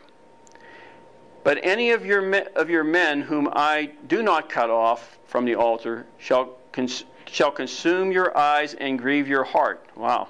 [1.43, 5.45] But any of your, me, of your men whom I do not cut off from
[5.45, 9.85] the altar shall, cons, shall consume your eyes and grieve your heart.
[9.95, 10.29] Wow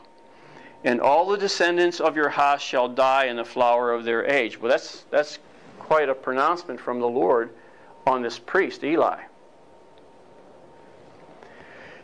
[0.85, 4.61] and all the descendants of your house shall die in the flower of their age.
[4.61, 5.39] Well, that's, that's
[5.79, 7.49] quite a pronouncement from the Lord
[8.05, 9.19] on this priest, Eli.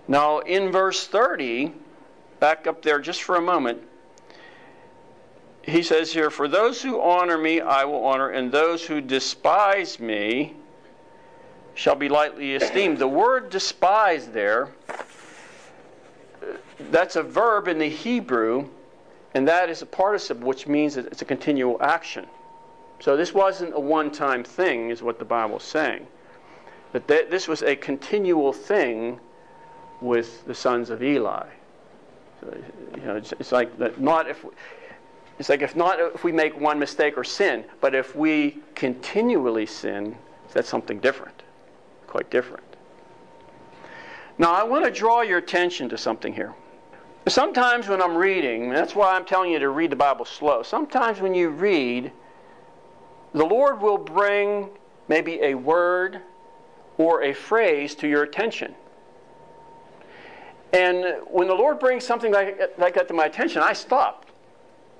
[0.07, 1.73] Now, in verse 30,
[2.39, 3.83] back up there just for a moment,
[5.61, 9.99] he says here, For those who honor me, I will honor, and those who despise
[9.99, 10.55] me
[11.75, 12.97] shall be lightly esteemed.
[12.97, 14.69] The word despise there
[16.91, 18.67] that's a verb in the Hebrew,
[19.33, 22.27] and that is a participle, which means that it's a continual action.
[22.99, 26.05] So this wasn't a one time thing, is what the Bible is saying.
[26.93, 29.19] That this was a continual thing
[30.01, 31.47] with the sons of Eli.
[32.41, 32.57] So,
[32.97, 34.45] you know, it's, it's like that not if
[35.39, 39.65] it's like if not if we make one mistake or sin, but if we continually
[39.65, 40.17] sin,
[40.53, 41.43] that's something different,
[42.07, 42.70] quite different.
[44.41, 46.55] Now I want to draw your attention to something here.
[47.27, 50.63] Sometimes when I'm reading, that's why I'm telling you to read the Bible slow.
[50.63, 52.11] Sometimes when you read,
[53.35, 54.71] the Lord will bring
[55.07, 56.21] maybe a word
[56.97, 58.73] or a phrase to your attention.
[60.73, 64.25] And when the Lord brings something like, like that to my attention, I stop.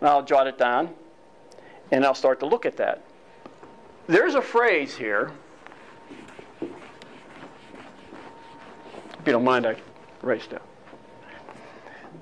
[0.02, 0.94] And I'll jot it down
[1.92, 3.02] and I'll start to look at that.
[4.06, 5.32] There's a phrase here.
[9.22, 9.76] If you don't mind, I
[10.24, 10.61] write it.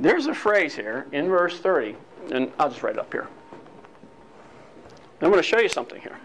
[0.02, 1.96] There's a phrase here in verse 30,
[2.32, 3.30] and I'll just write it up here.
[5.22, 6.18] I'm going to show you something here.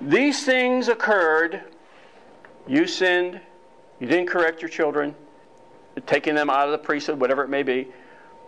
[0.00, 1.64] These things occurred.
[2.68, 3.40] You sinned.
[3.98, 5.16] You didn't correct your children,
[6.06, 7.88] taking them out of the priesthood, whatever it may be.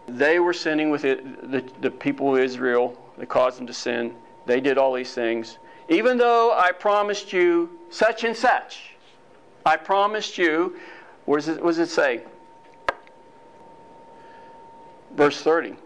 [0.07, 2.97] They were sinning with it, the, the people of Israel.
[3.18, 4.14] They caused them to sin.
[4.47, 5.59] They did all these things.
[5.89, 8.94] Even though I promised you such and such,
[9.67, 10.77] I promised you,
[11.25, 12.23] what does it, what does it say?
[15.15, 15.77] Verse 30.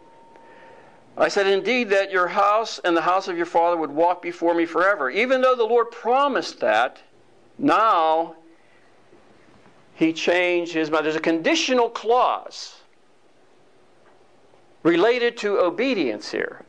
[1.16, 4.55] I said, Indeed, that your house and the house of your father would walk before
[4.55, 5.11] me forever.
[5.11, 7.01] Even though the Lord promised that,
[7.59, 8.37] now
[9.95, 11.05] he changed his mind.
[11.05, 12.76] There's a conditional clause
[14.85, 16.64] related to obedience here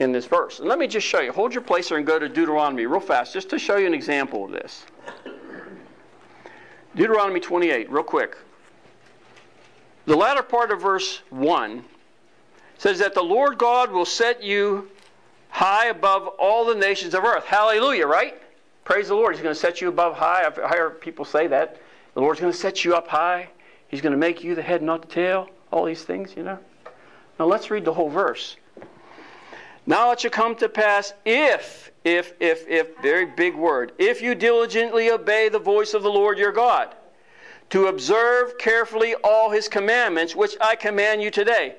[0.00, 0.58] in this verse.
[0.58, 1.32] And let me just show you.
[1.32, 3.94] Hold your place there and go to Deuteronomy real fast, just to show you an
[3.94, 4.84] example of this.
[6.98, 8.36] Deuteronomy 28, real quick.
[10.06, 11.84] The latter part of verse 1
[12.76, 14.90] says that the Lord God will set you
[15.48, 17.44] high above all the nations of earth.
[17.44, 18.34] Hallelujah, right?
[18.82, 19.36] Praise the Lord.
[19.36, 20.42] He's going to set you above high.
[20.44, 21.80] I've heard people say that.
[22.14, 23.48] The Lord's going to set you up high.
[23.86, 25.48] He's going to make you the head, not the tail.
[25.70, 26.58] All these things, you know.
[27.38, 28.56] Now let's read the whole verse.
[29.88, 34.34] Now it shall come to pass if, if, if, if, very big word, if you
[34.34, 36.94] diligently obey the voice of the Lord your God,
[37.70, 41.76] to observe carefully all his commandments, which I command you today,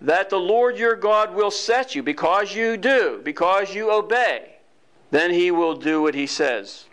[0.00, 4.56] that the Lord your God will set you, because you do, because you obey,
[5.12, 6.86] then he will do what he says.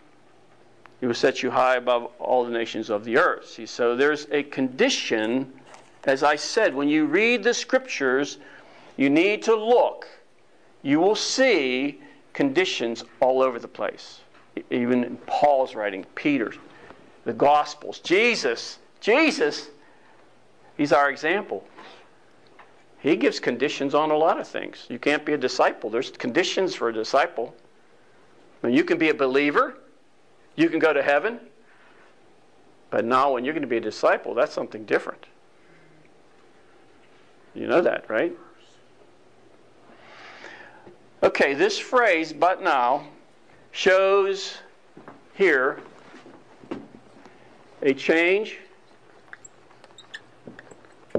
[1.00, 3.48] He will set you high above all the nations of the earth.
[3.48, 5.52] See, so there's a condition
[6.04, 8.38] as I said, when you read the scriptures,
[8.96, 10.06] you need to look.
[10.82, 12.00] You will see
[12.32, 14.20] conditions all over the place.
[14.70, 16.56] Even in Paul's writing, Peter's,
[17.24, 19.68] the Gospels, Jesus, Jesus,
[20.76, 21.64] he's our example.
[23.00, 24.86] He gives conditions on a lot of things.
[24.88, 25.90] You can't be a disciple.
[25.90, 27.54] There's conditions for a disciple.
[28.66, 29.78] You can be a believer,
[30.56, 31.38] you can go to heaven,
[32.90, 35.26] but now when you're going to be a disciple, that's something different.
[37.54, 38.36] You know that, right?
[41.20, 43.04] Okay, this phrase, but now,
[43.72, 44.58] shows
[45.34, 45.80] here
[47.82, 48.58] a change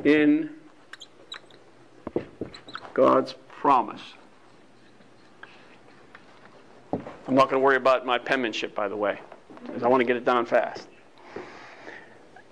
[0.05, 0.51] in
[2.93, 4.01] God's promise.
[6.93, 9.19] I'm not going to worry about my penmanship, by the way,
[9.65, 10.87] because I want to get it down fast.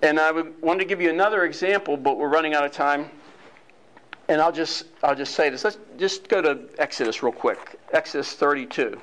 [0.02, 3.10] And I wanted to give you another example, but we're running out of time
[4.28, 5.64] and I'll just I'll just say this.
[5.64, 7.78] Let's just go to Exodus real quick.
[7.92, 9.00] Exodus 32.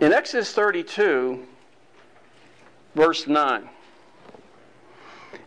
[0.00, 1.46] In Exodus 32,
[2.94, 3.68] verse 9.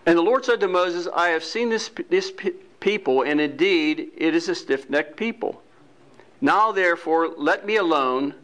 [0.05, 2.31] And the Lord said to Moses, I have seen this, this
[2.79, 5.63] people, and indeed it is a stiff necked people.
[6.39, 8.35] Now therefore, let me alone,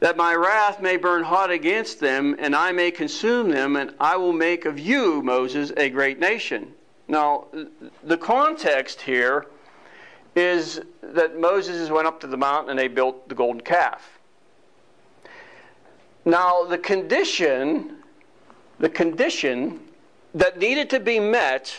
[0.00, 4.16] that my wrath may burn hot against them, and I may consume them, and I
[4.16, 6.75] will make of you, Moses, a great nation.
[7.08, 7.46] Now,
[8.02, 9.46] the context here
[10.34, 14.18] is that Moses went up to the mountain and they built the golden calf.
[16.24, 17.98] Now, the condition,
[18.78, 19.80] the condition
[20.34, 21.74] that needed to be met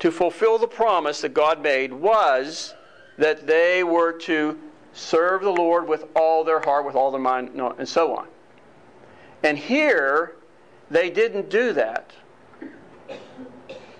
[0.00, 2.74] to fulfill the promise that God made was
[3.16, 4.58] that they were to
[4.92, 8.26] serve the Lord with all their heart, with all their mind, and so on.
[9.42, 10.36] And here,
[10.90, 12.12] they didn't do that.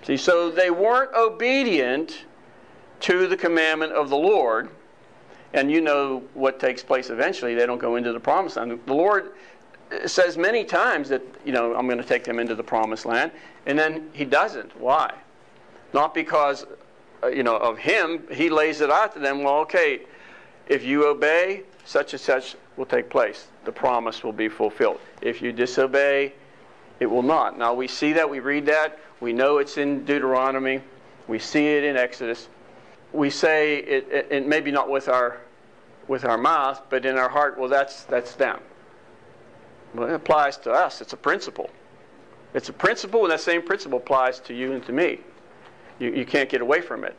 [0.09, 2.25] See, so they weren't obedient
[3.01, 4.71] to the commandment of the Lord.
[5.53, 7.53] And you know what takes place eventually.
[7.53, 8.79] They don't go into the promised land.
[8.87, 9.33] The Lord
[10.07, 13.31] says many times that, you know, I'm going to take them into the promised land.
[13.67, 14.81] And then he doesn't.
[14.81, 15.13] Why?
[15.93, 16.65] Not because,
[17.21, 18.23] uh, you know, of him.
[18.31, 19.43] He lays it out to them.
[19.43, 20.01] Well, okay,
[20.67, 23.45] if you obey, such and such will take place.
[23.63, 25.01] The promise will be fulfilled.
[25.21, 26.33] If you disobey,
[26.99, 27.57] it will not.
[27.57, 30.81] Now we see that, we read that, we know it's in Deuteronomy.
[31.27, 32.47] We see it in Exodus.
[33.11, 35.37] We say it, it, it maybe not with our
[36.07, 38.59] with our mouth, but in our heart, well, that's that's them.
[39.93, 41.01] Well, it applies to us.
[41.01, 41.69] It's a principle.
[42.53, 45.19] It's a principle, and that same principle applies to you and to me.
[45.99, 47.15] You, you can't get away from it.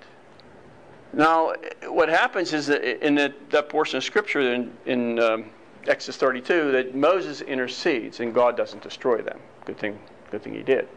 [1.12, 1.54] Now,
[1.86, 5.44] what happens is that in the, that portion of Scripture in, in um,
[5.86, 9.38] Exodus 32, that Moses intercedes and God doesn't destroy them.
[9.64, 9.98] Good thing,
[10.30, 10.88] good thing he did.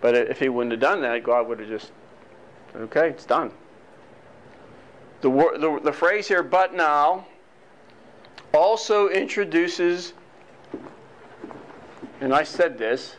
[0.00, 1.92] But if he wouldn't have done that, God would have just,
[2.74, 3.52] okay, it's done.
[5.20, 7.26] The, the, the phrase here, but now,
[8.52, 10.12] also introduces,
[12.20, 13.16] and I said this,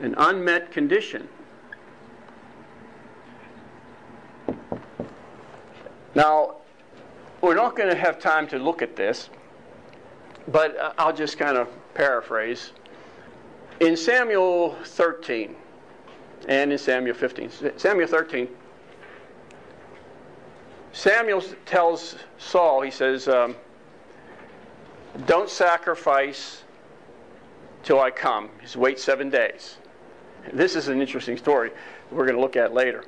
[0.00, 1.28] an unmet condition.
[6.14, 6.56] Now,
[7.40, 9.30] we're not going to have time to look at this,
[10.48, 12.72] but I'll just kind of paraphrase.
[13.80, 15.56] In Samuel 13
[16.48, 18.48] and in Samuel 15, Samuel 13,
[20.92, 23.56] Samuel tells Saul, he says, um,
[25.26, 26.64] Don't sacrifice
[27.82, 28.50] till I come.
[28.60, 29.76] He's wait seven days.
[30.52, 31.70] This is an interesting story
[32.10, 33.04] we're going to look at later.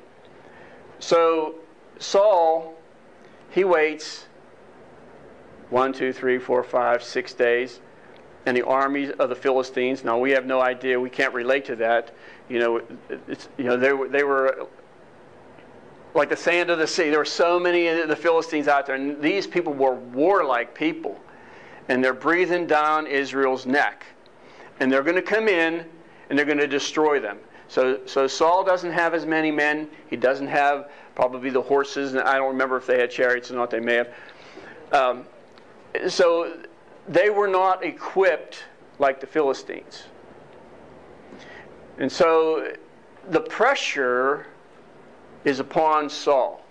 [0.99, 1.55] So
[1.99, 2.75] Saul,
[3.51, 4.25] he waits
[5.69, 7.79] one, two, three, four, five, six days,
[8.45, 10.03] and the armies of the Philistines.
[10.03, 10.99] Now we have no idea.
[10.99, 12.13] We can't relate to that.
[12.49, 12.81] You know,
[13.27, 14.67] it's, you know they were they were
[16.13, 17.09] like the sand of the sea.
[17.09, 21.19] There were so many of the Philistines out there, and these people were warlike people,
[21.89, 24.05] and they're breathing down Israel's neck,
[24.79, 25.85] and they're going to come in
[26.29, 27.37] and they're going to destroy them.
[27.67, 29.89] So, so Saul doesn't have as many men.
[30.09, 33.55] He doesn't have probably the horses, and I don't remember if they had chariots or
[33.55, 33.69] not.
[33.69, 34.13] They may have.
[34.91, 35.25] Um,
[36.07, 36.57] so
[37.07, 38.63] they were not equipped
[38.99, 40.03] like the Philistines.
[41.97, 42.73] And so
[43.29, 44.47] the pressure
[45.43, 46.63] is upon Saul.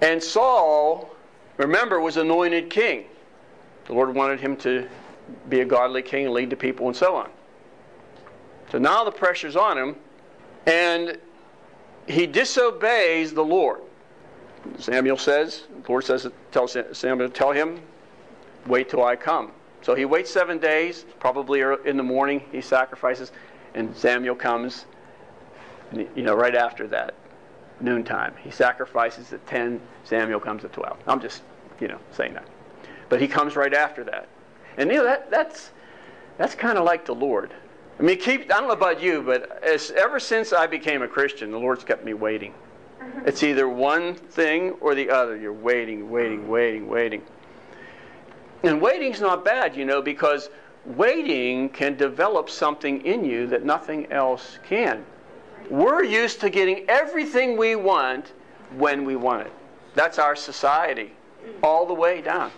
[0.00, 1.14] And Saul,
[1.56, 3.04] remember, was anointed king.
[3.86, 4.88] The Lord wanted him to
[5.48, 7.30] be a godly king and lead the people and so on.
[8.70, 9.96] So now the pressure's on him,
[10.66, 11.18] and
[12.06, 13.80] he disobeys the Lord.
[14.78, 17.80] Samuel says, the Lord says, tell Samuel, tell him,
[18.68, 19.52] wait till I come.
[19.82, 23.32] So he waits seven days, probably in the morning, he sacrifices,
[23.74, 24.86] and Samuel comes,
[25.92, 27.14] you know, right after that
[27.80, 28.34] noontime.
[28.42, 30.98] He sacrifices at 10, Samuel comes at 12.
[31.06, 31.42] I'm just,
[31.80, 32.46] you know, saying that.
[33.08, 34.28] But he comes right after that.
[34.76, 35.70] And you know, that, that's,
[36.36, 37.52] that's kind of like the Lord.
[37.98, 41.08] I mean, keep, I don't know about you, but as, ever since I became a
[41.08, 42.54] Christian, the Lord's kept me waiting.
[43.00, 43.28] Mm-hmm.
[43.28, 45.36] It's either one thing or the other.
[45.36, 47.22] You're waiting, waiting, waiting, waiting.
[48.62, 50.50] And waiting's not bad, you know, because
[50.84, 55.04] waiting can develop something in you that nothing else can.
[55.70, 58.32] We're used to getting everything we want
[58.76, 59.52] when we want it.
[59.94, 61.12] That's our society,
[61.62, 62.50] all the way down.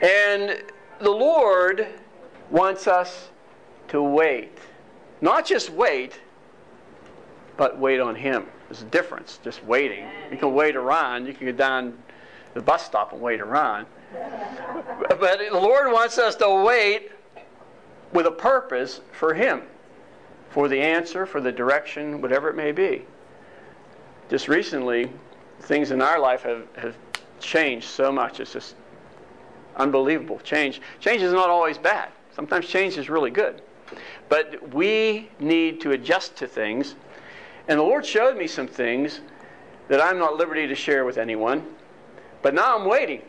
[0.00, 0.62] And
[1.00, 1.88] the Lord
[2.50, 3.30] wants us
[3.88, 4.56] to wait.
[5.20, 6.20] Not just wait,
[7.56, 8.46] but wait on Him.
[8.68, 10.06] There's a difference, just waiting.
[10.30, 11.98] You can wait around, you can go down
[12.58, 13.86] the bus stop and wait around.
[15.08, 17.12] but the Lord wants us to wait
[18.12, 19.62] with a purpose for Him
[20.50, 23.04] for the answer, for the direction, whatever it may be.
[24.28, 25.08] Just recently,
[25.60, 26.96] things in our life have, have
[27.38, 28.40] changed so much.
[28.40, 28.74] It's just
[29.76, 30.40] unbelievable.
[30.40, 30.80] Change.
[30.98, 32.08] Change is not always bad.
[32.34, 33.62] Sometimes change is really good.
[34.28, 36.96] But we need to adjust to things.
[37.68, 39.20] And the Lord showed me some things
[39.86, 41.64] that I'm not liberty to share with anyone.
[42.42, 43.22] But now I'm waiting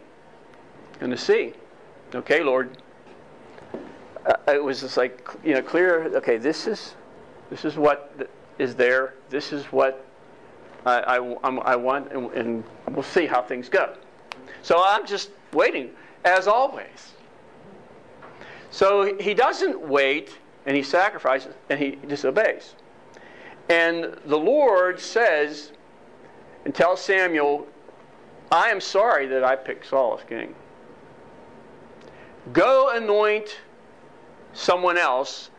[1.02, 1.54] and to see.
[2.14, 2.78] Okay, Lord.
[4.26, 6.06] Uh, it was just like, you know, clear.
[6.18, 6.96] Okay, this is
[7.50, 9.16] this is what is there.
[9.30, 10.06] This is what
[10.86, 13.96] I, I, I want, and, and we'll see how things go.
[14.62, 15.92] So I'm just waiting,
[16.26, 17.14] as always.
[18.72, 22.76] So he doesn't wait, and he sacrifices, and he disobeys.
[23.70, 25.72] And the Lord says,
[26.66, 27.68] and tells Samuel,
[28.52, 30.56] I am sorry that I picked Saul as king.
[32.52, 33.60] Go anoint
[34.54, 35.52] someone else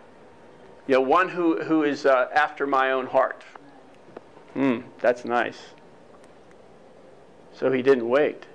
[0.91, 3.45] you know, one who, who is uh, after my own heart.
[4.55, 5.59] Hmm, that's nice.
[7.53, 8.47] So he didn't wait.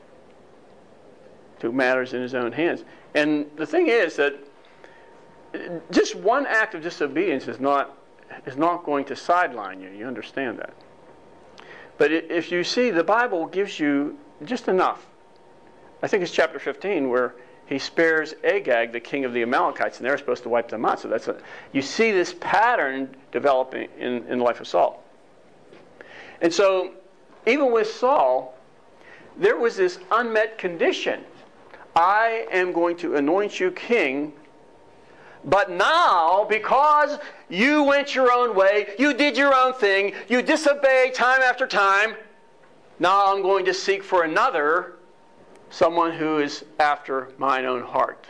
[1.60, 2.84] Took matters in his own hands.
[3.14, 4.36] And the thing is that
[5.92, 7.98] just one act of disobedience is not,
[8.46, 9.90] is not going to sideline you.
[9.92, 10.74] You understand that.
[11.98, 15.06] But if you see, the Bible gives you just enough.
[16.04, 20.06] I think it's chapter 15 where he spares Agag, the king of the Amalekites, and
[20.06, 21.00] they're supposed to wipe them out.
[21.00, 21.38] So that's a,
[21.72, 25.04] you see this pattern developing in, in the life of Saul.
[26.42, 26.92] And so,
[27.48, 28.56] even with Saul,
[29.38, 31.24] there was this unmet condition.
[31.96, 34.34] I am going to anoint you king,
[35.46, 37.20] but now, because
[37.50, 42.16] you went your own way, you did your own thing, you disobeyed time after time,
[43.00, 44.93] now I'm going to seek for another
[45.70, 48.26] someone who is after mine own heart.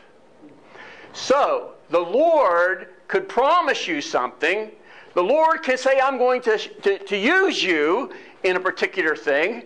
[1.14, 4.72] So, the Lord could promise you something.
[5.14, 8.12] The Lord can say, I'm going to, to, to use you
[8.44, 9.64] in a particular thing.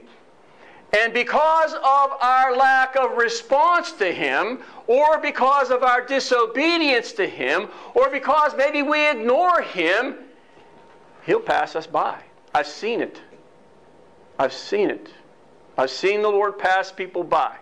[0.98, 7.28] And because of our lack of response to Him, or because of our disobedience to
[7.28, 10.16] Him, or because maybe we ignore Him,
[11.26, 12.20] He'll pass us by.
[12.56, 13.22] I've seen it.
[14.40, 15.10] I've seen it.
[15.78, 17.58] I've seen the Lord pass people by.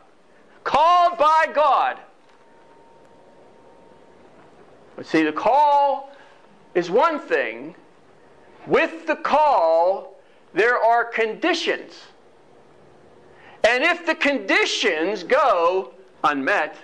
[0.63, 1.97] Called by God.
[4.95, 6.11] But see, the call
[6.75, 7.75] is one thing.
[8.67, 10.19] With the call,
[10.53, 11.93] there are conditions.
[13.63, 16.75] And if the conditions go unmet,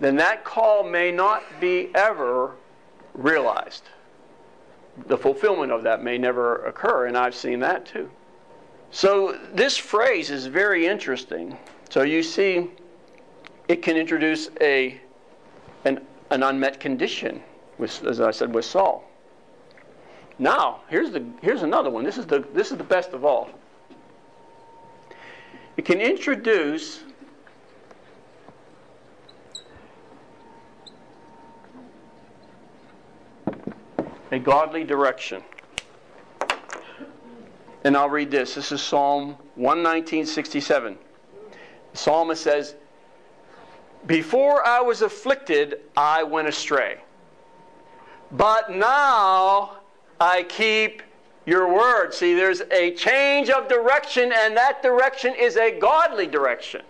[0.00, 2.52] then that call may not be ever
[3.12, 3.84] realized.
[5.06, 8.10] The fulfillment of that may never occur, and I've seen that too.
[8.94, 11.58] So, this phrase is very interesting.
[11.90, 12.70] So, you see,
[13.66, 15.00] it can introduce a,
[15.84, 17.42] an, an unmet condition,
[17.76, 19.02] with, as I said, with Saul.
[20.38, 22.04] Now, here's, the, here's another one.
[22.04, 23.50] This is, the, this is the best of all.
[25.76, 27.00] It can introduce
[34.30, 35.42] a godly direction.
[37.84, 38.54] And I'll read this.
[38.54, 40.96] This is Psalm 119.67.
[41.92, 42.76] The psalmist says,
[44.06, 46.96] Before I was afflicted, I went astray.
[48.32, 49.76] But now
[50.18, 51.02] I keep
[51.44, 52.14] your word.
[52.14, 56.80] See, there's a change of direction, and that direction is a godly direction.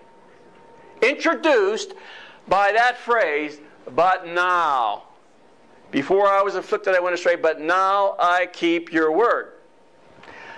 [1.02, 1.94] Introduced
[2.46, 3.58] by that phrase,
[3.96, 5.04] but now.
[5.90, 9.53] Before I was afflicted, I went astray, but now I keep your word.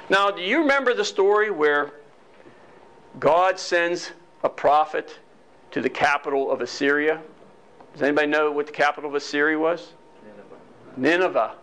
[0.09, 1.91] Now, do you remember the story where
[3.19, 4.13] God sends
[4.45, 5.19] a prophet
[5.73, 7.21] to the capital of Assyria?
[7.93, 9.95] Does anybody know what the capital of Assyria was?
[10.97, 11.19] Nineveh.
[11.19, 11.55] Nineveh.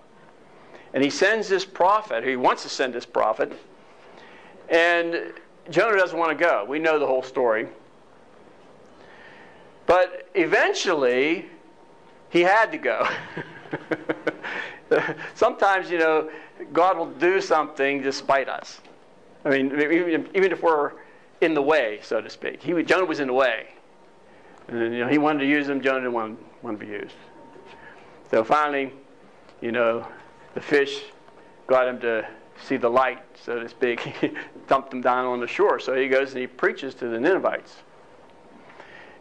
[0.93, 3.53] And he sends this prophet, he wants to send this prophet,
[4.69, 5.33] and
[5.69, 6.65] Jonah doesn't want to go.
[6.67, 7.67] We know the whole story.
[9.85, 11.45] But eventually,
[12.29, 13.07] he had to go.
[15.35, 16.29] Sometimes, you know,
[16.71, 18.81] God will do something despite us.
[19.45, 20.93] I mean, even, if we're
[21.41, 22.61] in the way, so to speak.
[22.61, 23.67] He, Jonah was in the way.
[24.67, 27.15] And, you know, he wanted to use him, Jonah didn't want, want to be used.
[28.31, 28.93] So finally,
[29.61, 30.07] you know,
[30.53, 31.03] the fish
[31.67, 32.27] got him to
[32.61, 33.99] see the light, so to speak.
[34.21, 34.31] He
[34.67, 35.79] dumped him down on the shore.
[35.79, 37.75] So he goes and he preaches to the Ninevites.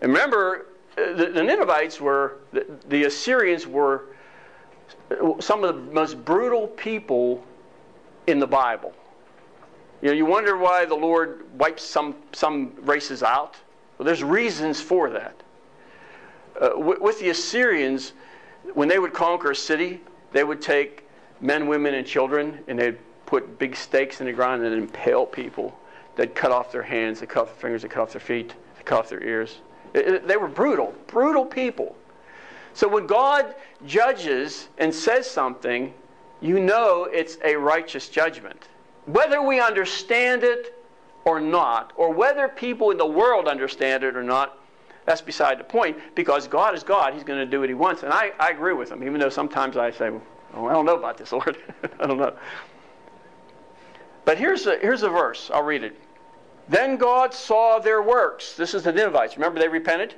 [0.00, 4.06] And remember, uh, the, the Ninevites were, the, the Assyrians were
[5.40, 7.44] some of the most brutal people
[8.26, 8.92] in the Bible.
[10.00, 13.56] You know, you wonder why the Lord wipes some, some races out.
[13.98, 15.34] Well, there's reasons for that.
[16.60, 18.12] Uh, with, the Assyrians,
[18.74, 20.00] when they would conquer a city,
[20.32, 21.06] they would take
[21.40, 25.78] men, women, and children, and they'd put big stakes in the ground and impale people.
[26.16, 28.54] They'd cut off their hands, they'd cut off their fingers, they'd cut off their feet,
[28.76, 29.60] they'd cut off their ears.
[29.94, 31.96] It, it, they were brutal, brutal people.
[32.74, 33.54] So when God
[33.86, 35.92] judges and says something,
[36.40, 38.68] you know it's a righteous judgment.
[39.06, 40.78] Whether we understand it
[41.24, 44.58] or not, or whether people in the world understand it or not,
[45.04, 47.14] that's beside the point because God is God.
[47.14, 48.02] He's going to do what He wants.
[48.02, 50.10] And I, I agree with Him, even though sometimes I say,
[50.54, 51.56] oh, I don't know about this, Lord.
[52.00, 52.36] I don't know.
[54.24, 55.50] But here's a, here's a verse.
[55.52, 55.98] I'll read it.
[56.68, 58.54] Then God saw their works.
[58.56, 59.36] This is the Ninevites.
[59.36, 60.14] Remember they repented?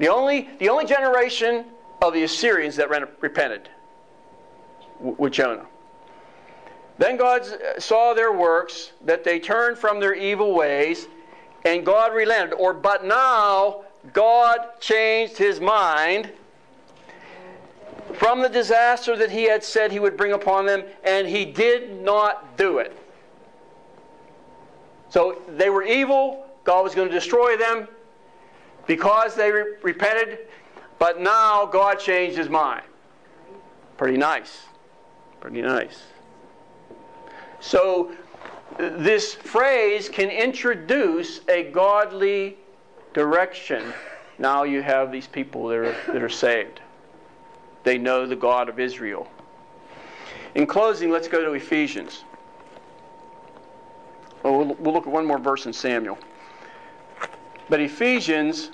[0.00, 1.66] The only, the only generation
[2.00, 2.88] of the Assyrians that
[3.20, 3.68] repented
[4.98, 5.66] with Jonah.
[6.96, 11.06] Then God uh, saw their works, that they turned from their evil ways,
[11.66, 12.54] and God relented.
[12.54, 13.82] Or, but now
[14.14, 16.32] God changed his mind
[18.14, 22.00] from the disaster that he had said he would bring upon them, and he did
[22.02, 22.96] not do it.
[25.10, 27.86] So they were evil, God was going to destroy them.
[28.90, 30.48] Because they re- repented,
[30.98, 32.82] but now God changed his mind.
[33.96, 34.64] Pretty nice.
[35.38, 36.02] Pretty nice.
[37.60, 38.10] So,
[38.78, 42.58] this phrase can introduce a godly
[43.12, 43.92] direction.
[44.40, 46.80] Now you have these people that are, that are saved.
[47.84, 49.30] They know the God of Israel.
[50.56, 52.24] In closing, let's go to Ephesians.
[54.42, 56.18] We'll, we'll look at one more verse in Samuel.
[57.70, 58.72] But Ephesians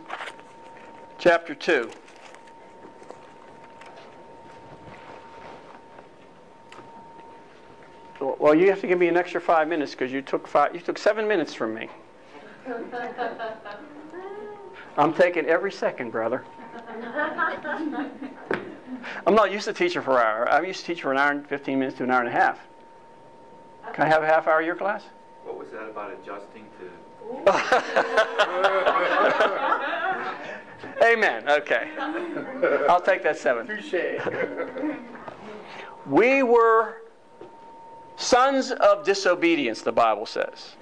[1.19, 1.91] chapter 2.
[8.39, 10.75] Well, you have to give me an extra five minutes because you took five.
[10.75, 11.91] You took seven minutes from me.
[14.97, 16.43] I'm taking every second, brother.
[19.27, 20.49] I'm not used to teaching for an hour.
[20.49, 22.33] I'm used to teaching for an hour and 15 minutes to an hour and a
[22.33, 22.61] half.
[23.93, 25.03] Can I have a half hour of your class?
[25.45, 26.76] What was that about adjusting to
[31.03, 31.49] Amen.
[31.49, 31.91] Okay.
[32.89, 33.69] I'll take that seven.
[36.07, 37.03] We were
[38.17, 40.75] sons of disobedience, the Bible says.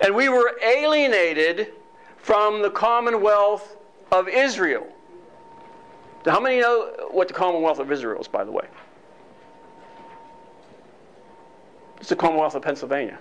[0.00, 1.72] And we were alienated
[2.16, 3.76] from the commonwealth
[4.10, 4.86] of Israel.
[6.24, 8.66] How many know what the commonwealth of Israel is, by the way?
[11.98, 13.18] It's the commonwealth of Pennsylvania.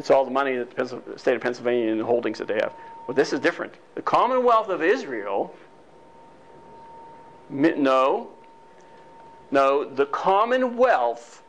[0.00, 2.72] It's all the money that the state of Pennsylvania and the holdings that they have.
[3.06, 3.74] Well, this is different.
[3.96, 5.54] The commonwealth of Israel,
[7.50, 8.30] no,
[9.50, 11.42] no, the commonwealth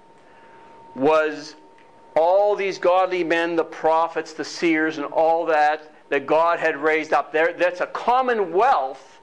[0.96, 1.56] was
[2.18, 7.14] all these godly men, the prophets, the seers, and all that that God had raised
[7.14, 7.54] up there.
[7.54, 9.22] That's a commonwealth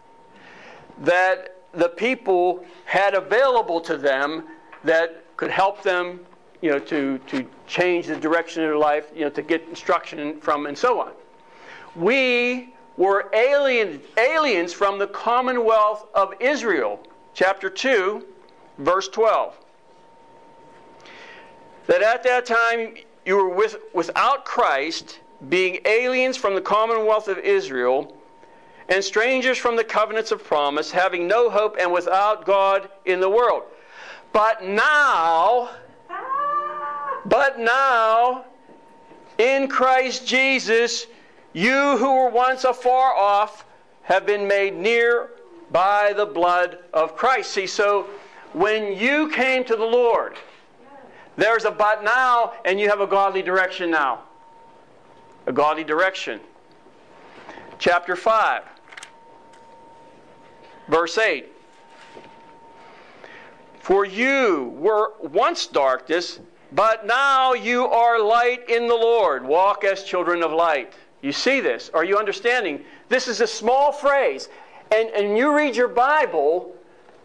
[1.02, 4.44] that the people had available to them
[4.84, 6.20] that could help them,
[6.60, 10.40] you know, to, to change the direction of their life, you know, to get instruction
[10.40, 11.12] from, and so on.
[11.94, 17.00] We were alien, aliens from the commonwealth of Israel.
[17.34, 18.26] Chapter 2,
[18.78, 19.56] verse 12
[21.88, 22.94] that at that time
[23.24, 28.14] you were with, without Christ, being aliens from the commonwealth of Israel,
[28.88, 33.28] and strangers from the covenants of promise, having no hope and without God in the
[33.28, 33.64] world.
[34.32, 35.70] But now,
[37.28, 38.44] but now,
[39.38, 41.06] in Christ Jesus,
[41.52, 43.64] you who were once afar off
[44.02, 45.30] have been made near
[45.70, 47.50] by the blood of Christ.
[47.50, 48.06] See, so
[48.52, 50.36] when you came to the Lord,
[51.36, 54.22] there's a but now, and you have a godly direction now.
[55.46, 56.40] A godly direction.
[57.78, 58.62] Chapter 5,
[60.88, 61.46] verse 8.
[63.78, 66.40] For you were once darkness,
[66.72, 69.44] but now you are light in the Lord.
[69.44, 70.92] Walk as children of light.
[71.22, 71.90] You see this?
[71.94, 72.84] Are you understanding?
[73.08, 74.48] This is a small phrase.
[74.92, 76.74] And, and you read your Bible,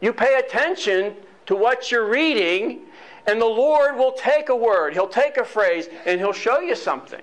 [0.01, 1.15] you pay attention
[1.45, 2.81] to what you're reading,
[3.27, 6.75] and the Lord will take a word, He'll take a phrase, and He'll show you
[6.75, 7.21] something.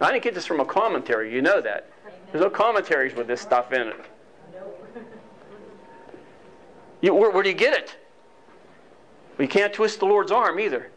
[0.00, 1.88] Now, I didn't get this from a commentary, you know that.
[2.30, 3.96] There's no commentaries with this stuff in it.
[7.00, 7.96] You, where, where do you get it?
[9.36, 10.90] Well, you can't twist the Lord's arm either.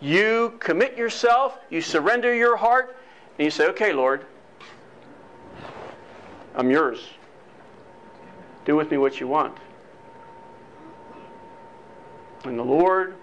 [0.00, 2.96] You commit yourself, you surrender your heart,
[3.38, 4.26] and you say, okay, Lord,
[6.54, 7.08] I'm yours.
[8.64, 9.56] Do with me what you want.
[12.44, 13.14] And the Lord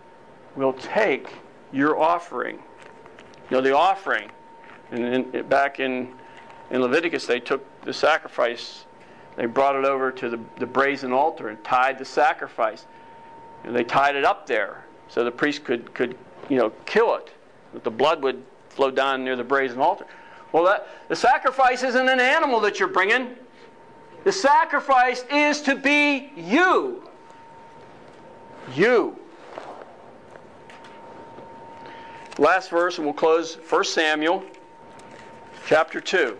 [0.55, 1.27] will take
[1.71, 2.55] your offering.
[3.49, 4.29] You know, the offering.
[4.91, 6.13] And in, back in,
[6.69, 8.85] in Leviticus, they took the sacrifice,
[9.35, 12.85] they brought it over to the, the brazen altar and tied the sacrifice.
[13.63, 16.15] And they tied it up there so the priest could, could
[16.49, 17.31] you know, kill it.
[17.73, 20.05] That the blood would flow down near the brazen altar.
[20.51, 23.35] Well, that, the sacrifice isn't an animal that you're bringing.
[24.23, 27.03] The sacrifice is to be you
[28.75, 29.17] you.
[32.37, 34.43] Last verse, and we'll close 1 Samuel
[35.67, 36.37] chapter 2.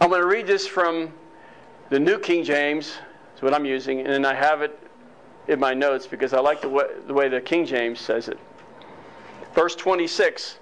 [0.00, 1.12] I'm going to read this from
[1.88, 2.94] the New King James,
[3.30, 4.78] that's what I'm using, and then I have it
[5.50, 8.38] in my notes because I like the way, the way the King James says it.
[9.52, 10.58] Verse 26.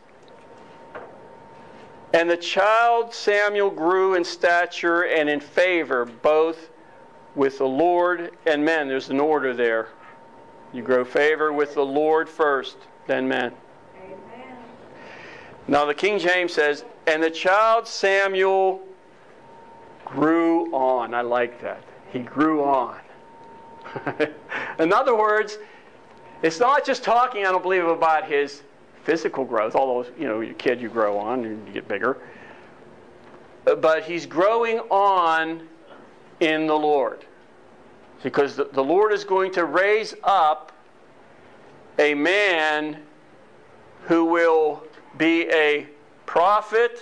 [2.14, 6.70] And the child Samuel grew in stature and in favor, both
[7.34, 8.88] with the Lord and men.
[8.88, 9.88] There's an order there.
[10.72, 13.52] You grow favor with the Lord first, then men.
[14.02, 14.56] Amen.
[15.66, 18.80] Now the King James says, and the child Samuel
[20.06, 21.12] grew on.
[21.12, 21.82] I like that.
[22.10, 22.98] He grew on.
[24.78, 25.58] In other words,
[26.42, 28.62] it's not just talking, I don't believe, about his
[29.04, 32.18] physical growth, although, you know, your kid, you grow on and you get bigger.
[33.64, 35.66] But he's growing on
[36.40, 37.24] in the Lord.
[38.22, 40.72] Because the, the Lord is going to raise up
[41.98, 43.00] a man
[44.04, 44.82] who will
[45.16, 45.86] be a
[46.26, 47.00] prophet,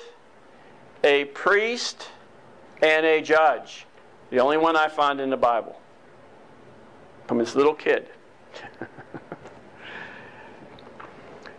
[1.04, 2.08] a priest,
[2.82, 3.86] and a judge.
[4.30, 5.80] The only one I find in the Bible.
[7.26, 8.08] From this little kid.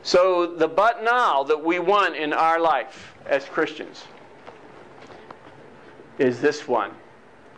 [0.04, 4.06] so, the but now that we want in our life as Christians
[6.18, 6.92] is this one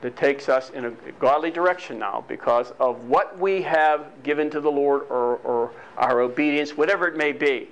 [0.01, 4.61] that takes us in a godly direction now because of what we have given to
[4.61, 7.69] the Lord or, or our obedience, whatever it may be.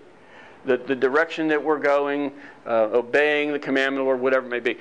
[0.66, 2.34] The, the direction that we're going,
[2.66, 4.78] uh, obeying the commandment or whatever it may be.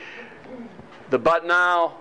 [1.11, 1.99] The but now,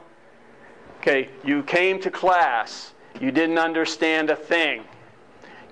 [1.01, 4.83] okay, you came to class, you didn't understand a thing.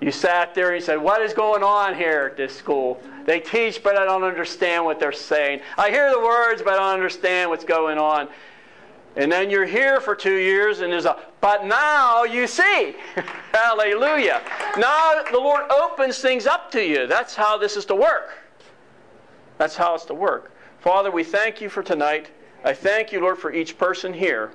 [0.00, 3.00] You sat there and you said, What is going on here at this school?
[3.24, 5.60] They teach, but I don't understand what they're saying.
[5.78, 8.28] I hear the words, but I don't understand what's going on
[9.16, 12.96] And then you're here for two years, and there's a, but now you see.
[13.52, 14.42] Hallelujah.
[14.76, 17.06] Now the Lord opens things up to you.
[17.06, 18.32] That's how this is to work.
[19.56, 20.52] That's how it's to work.
[20.80, 22.30] Father, we thank you for tonight.
[22.64, 24.52] I thank you, Lord, for each person here.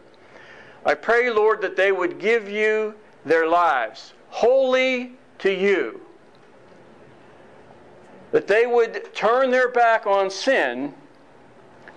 [0.86, 6.02] I pray, Lord, that they would give you their lives wholly to you.
[8.32, 10.94] That they would turn their back on sin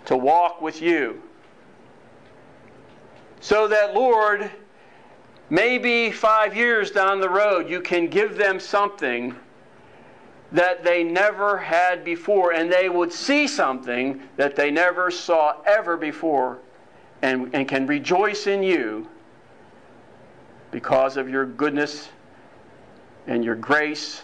[0.06, 1.22] to walk with you.
[3.40, 4.50] So that, Lord,
[5.50, 9.34] maybe five years down the road, you can give them something
[10.52, 15.96] that they never had before, and they would see something that they never saw ever
[15.96, 16.58] before,
[17.22, 19.08] and, and can rejoice in you
[20.70, 22.08] because of your goodness
[23.26, 24.22] and your grace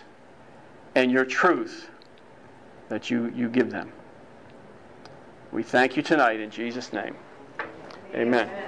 [0.94, 1.88] and your truth
[2.88, 3.92] that you, you give them.
[5.52, 7.16] We thank you tonight in Jesus' name.
[8.14, 8.67] Amen.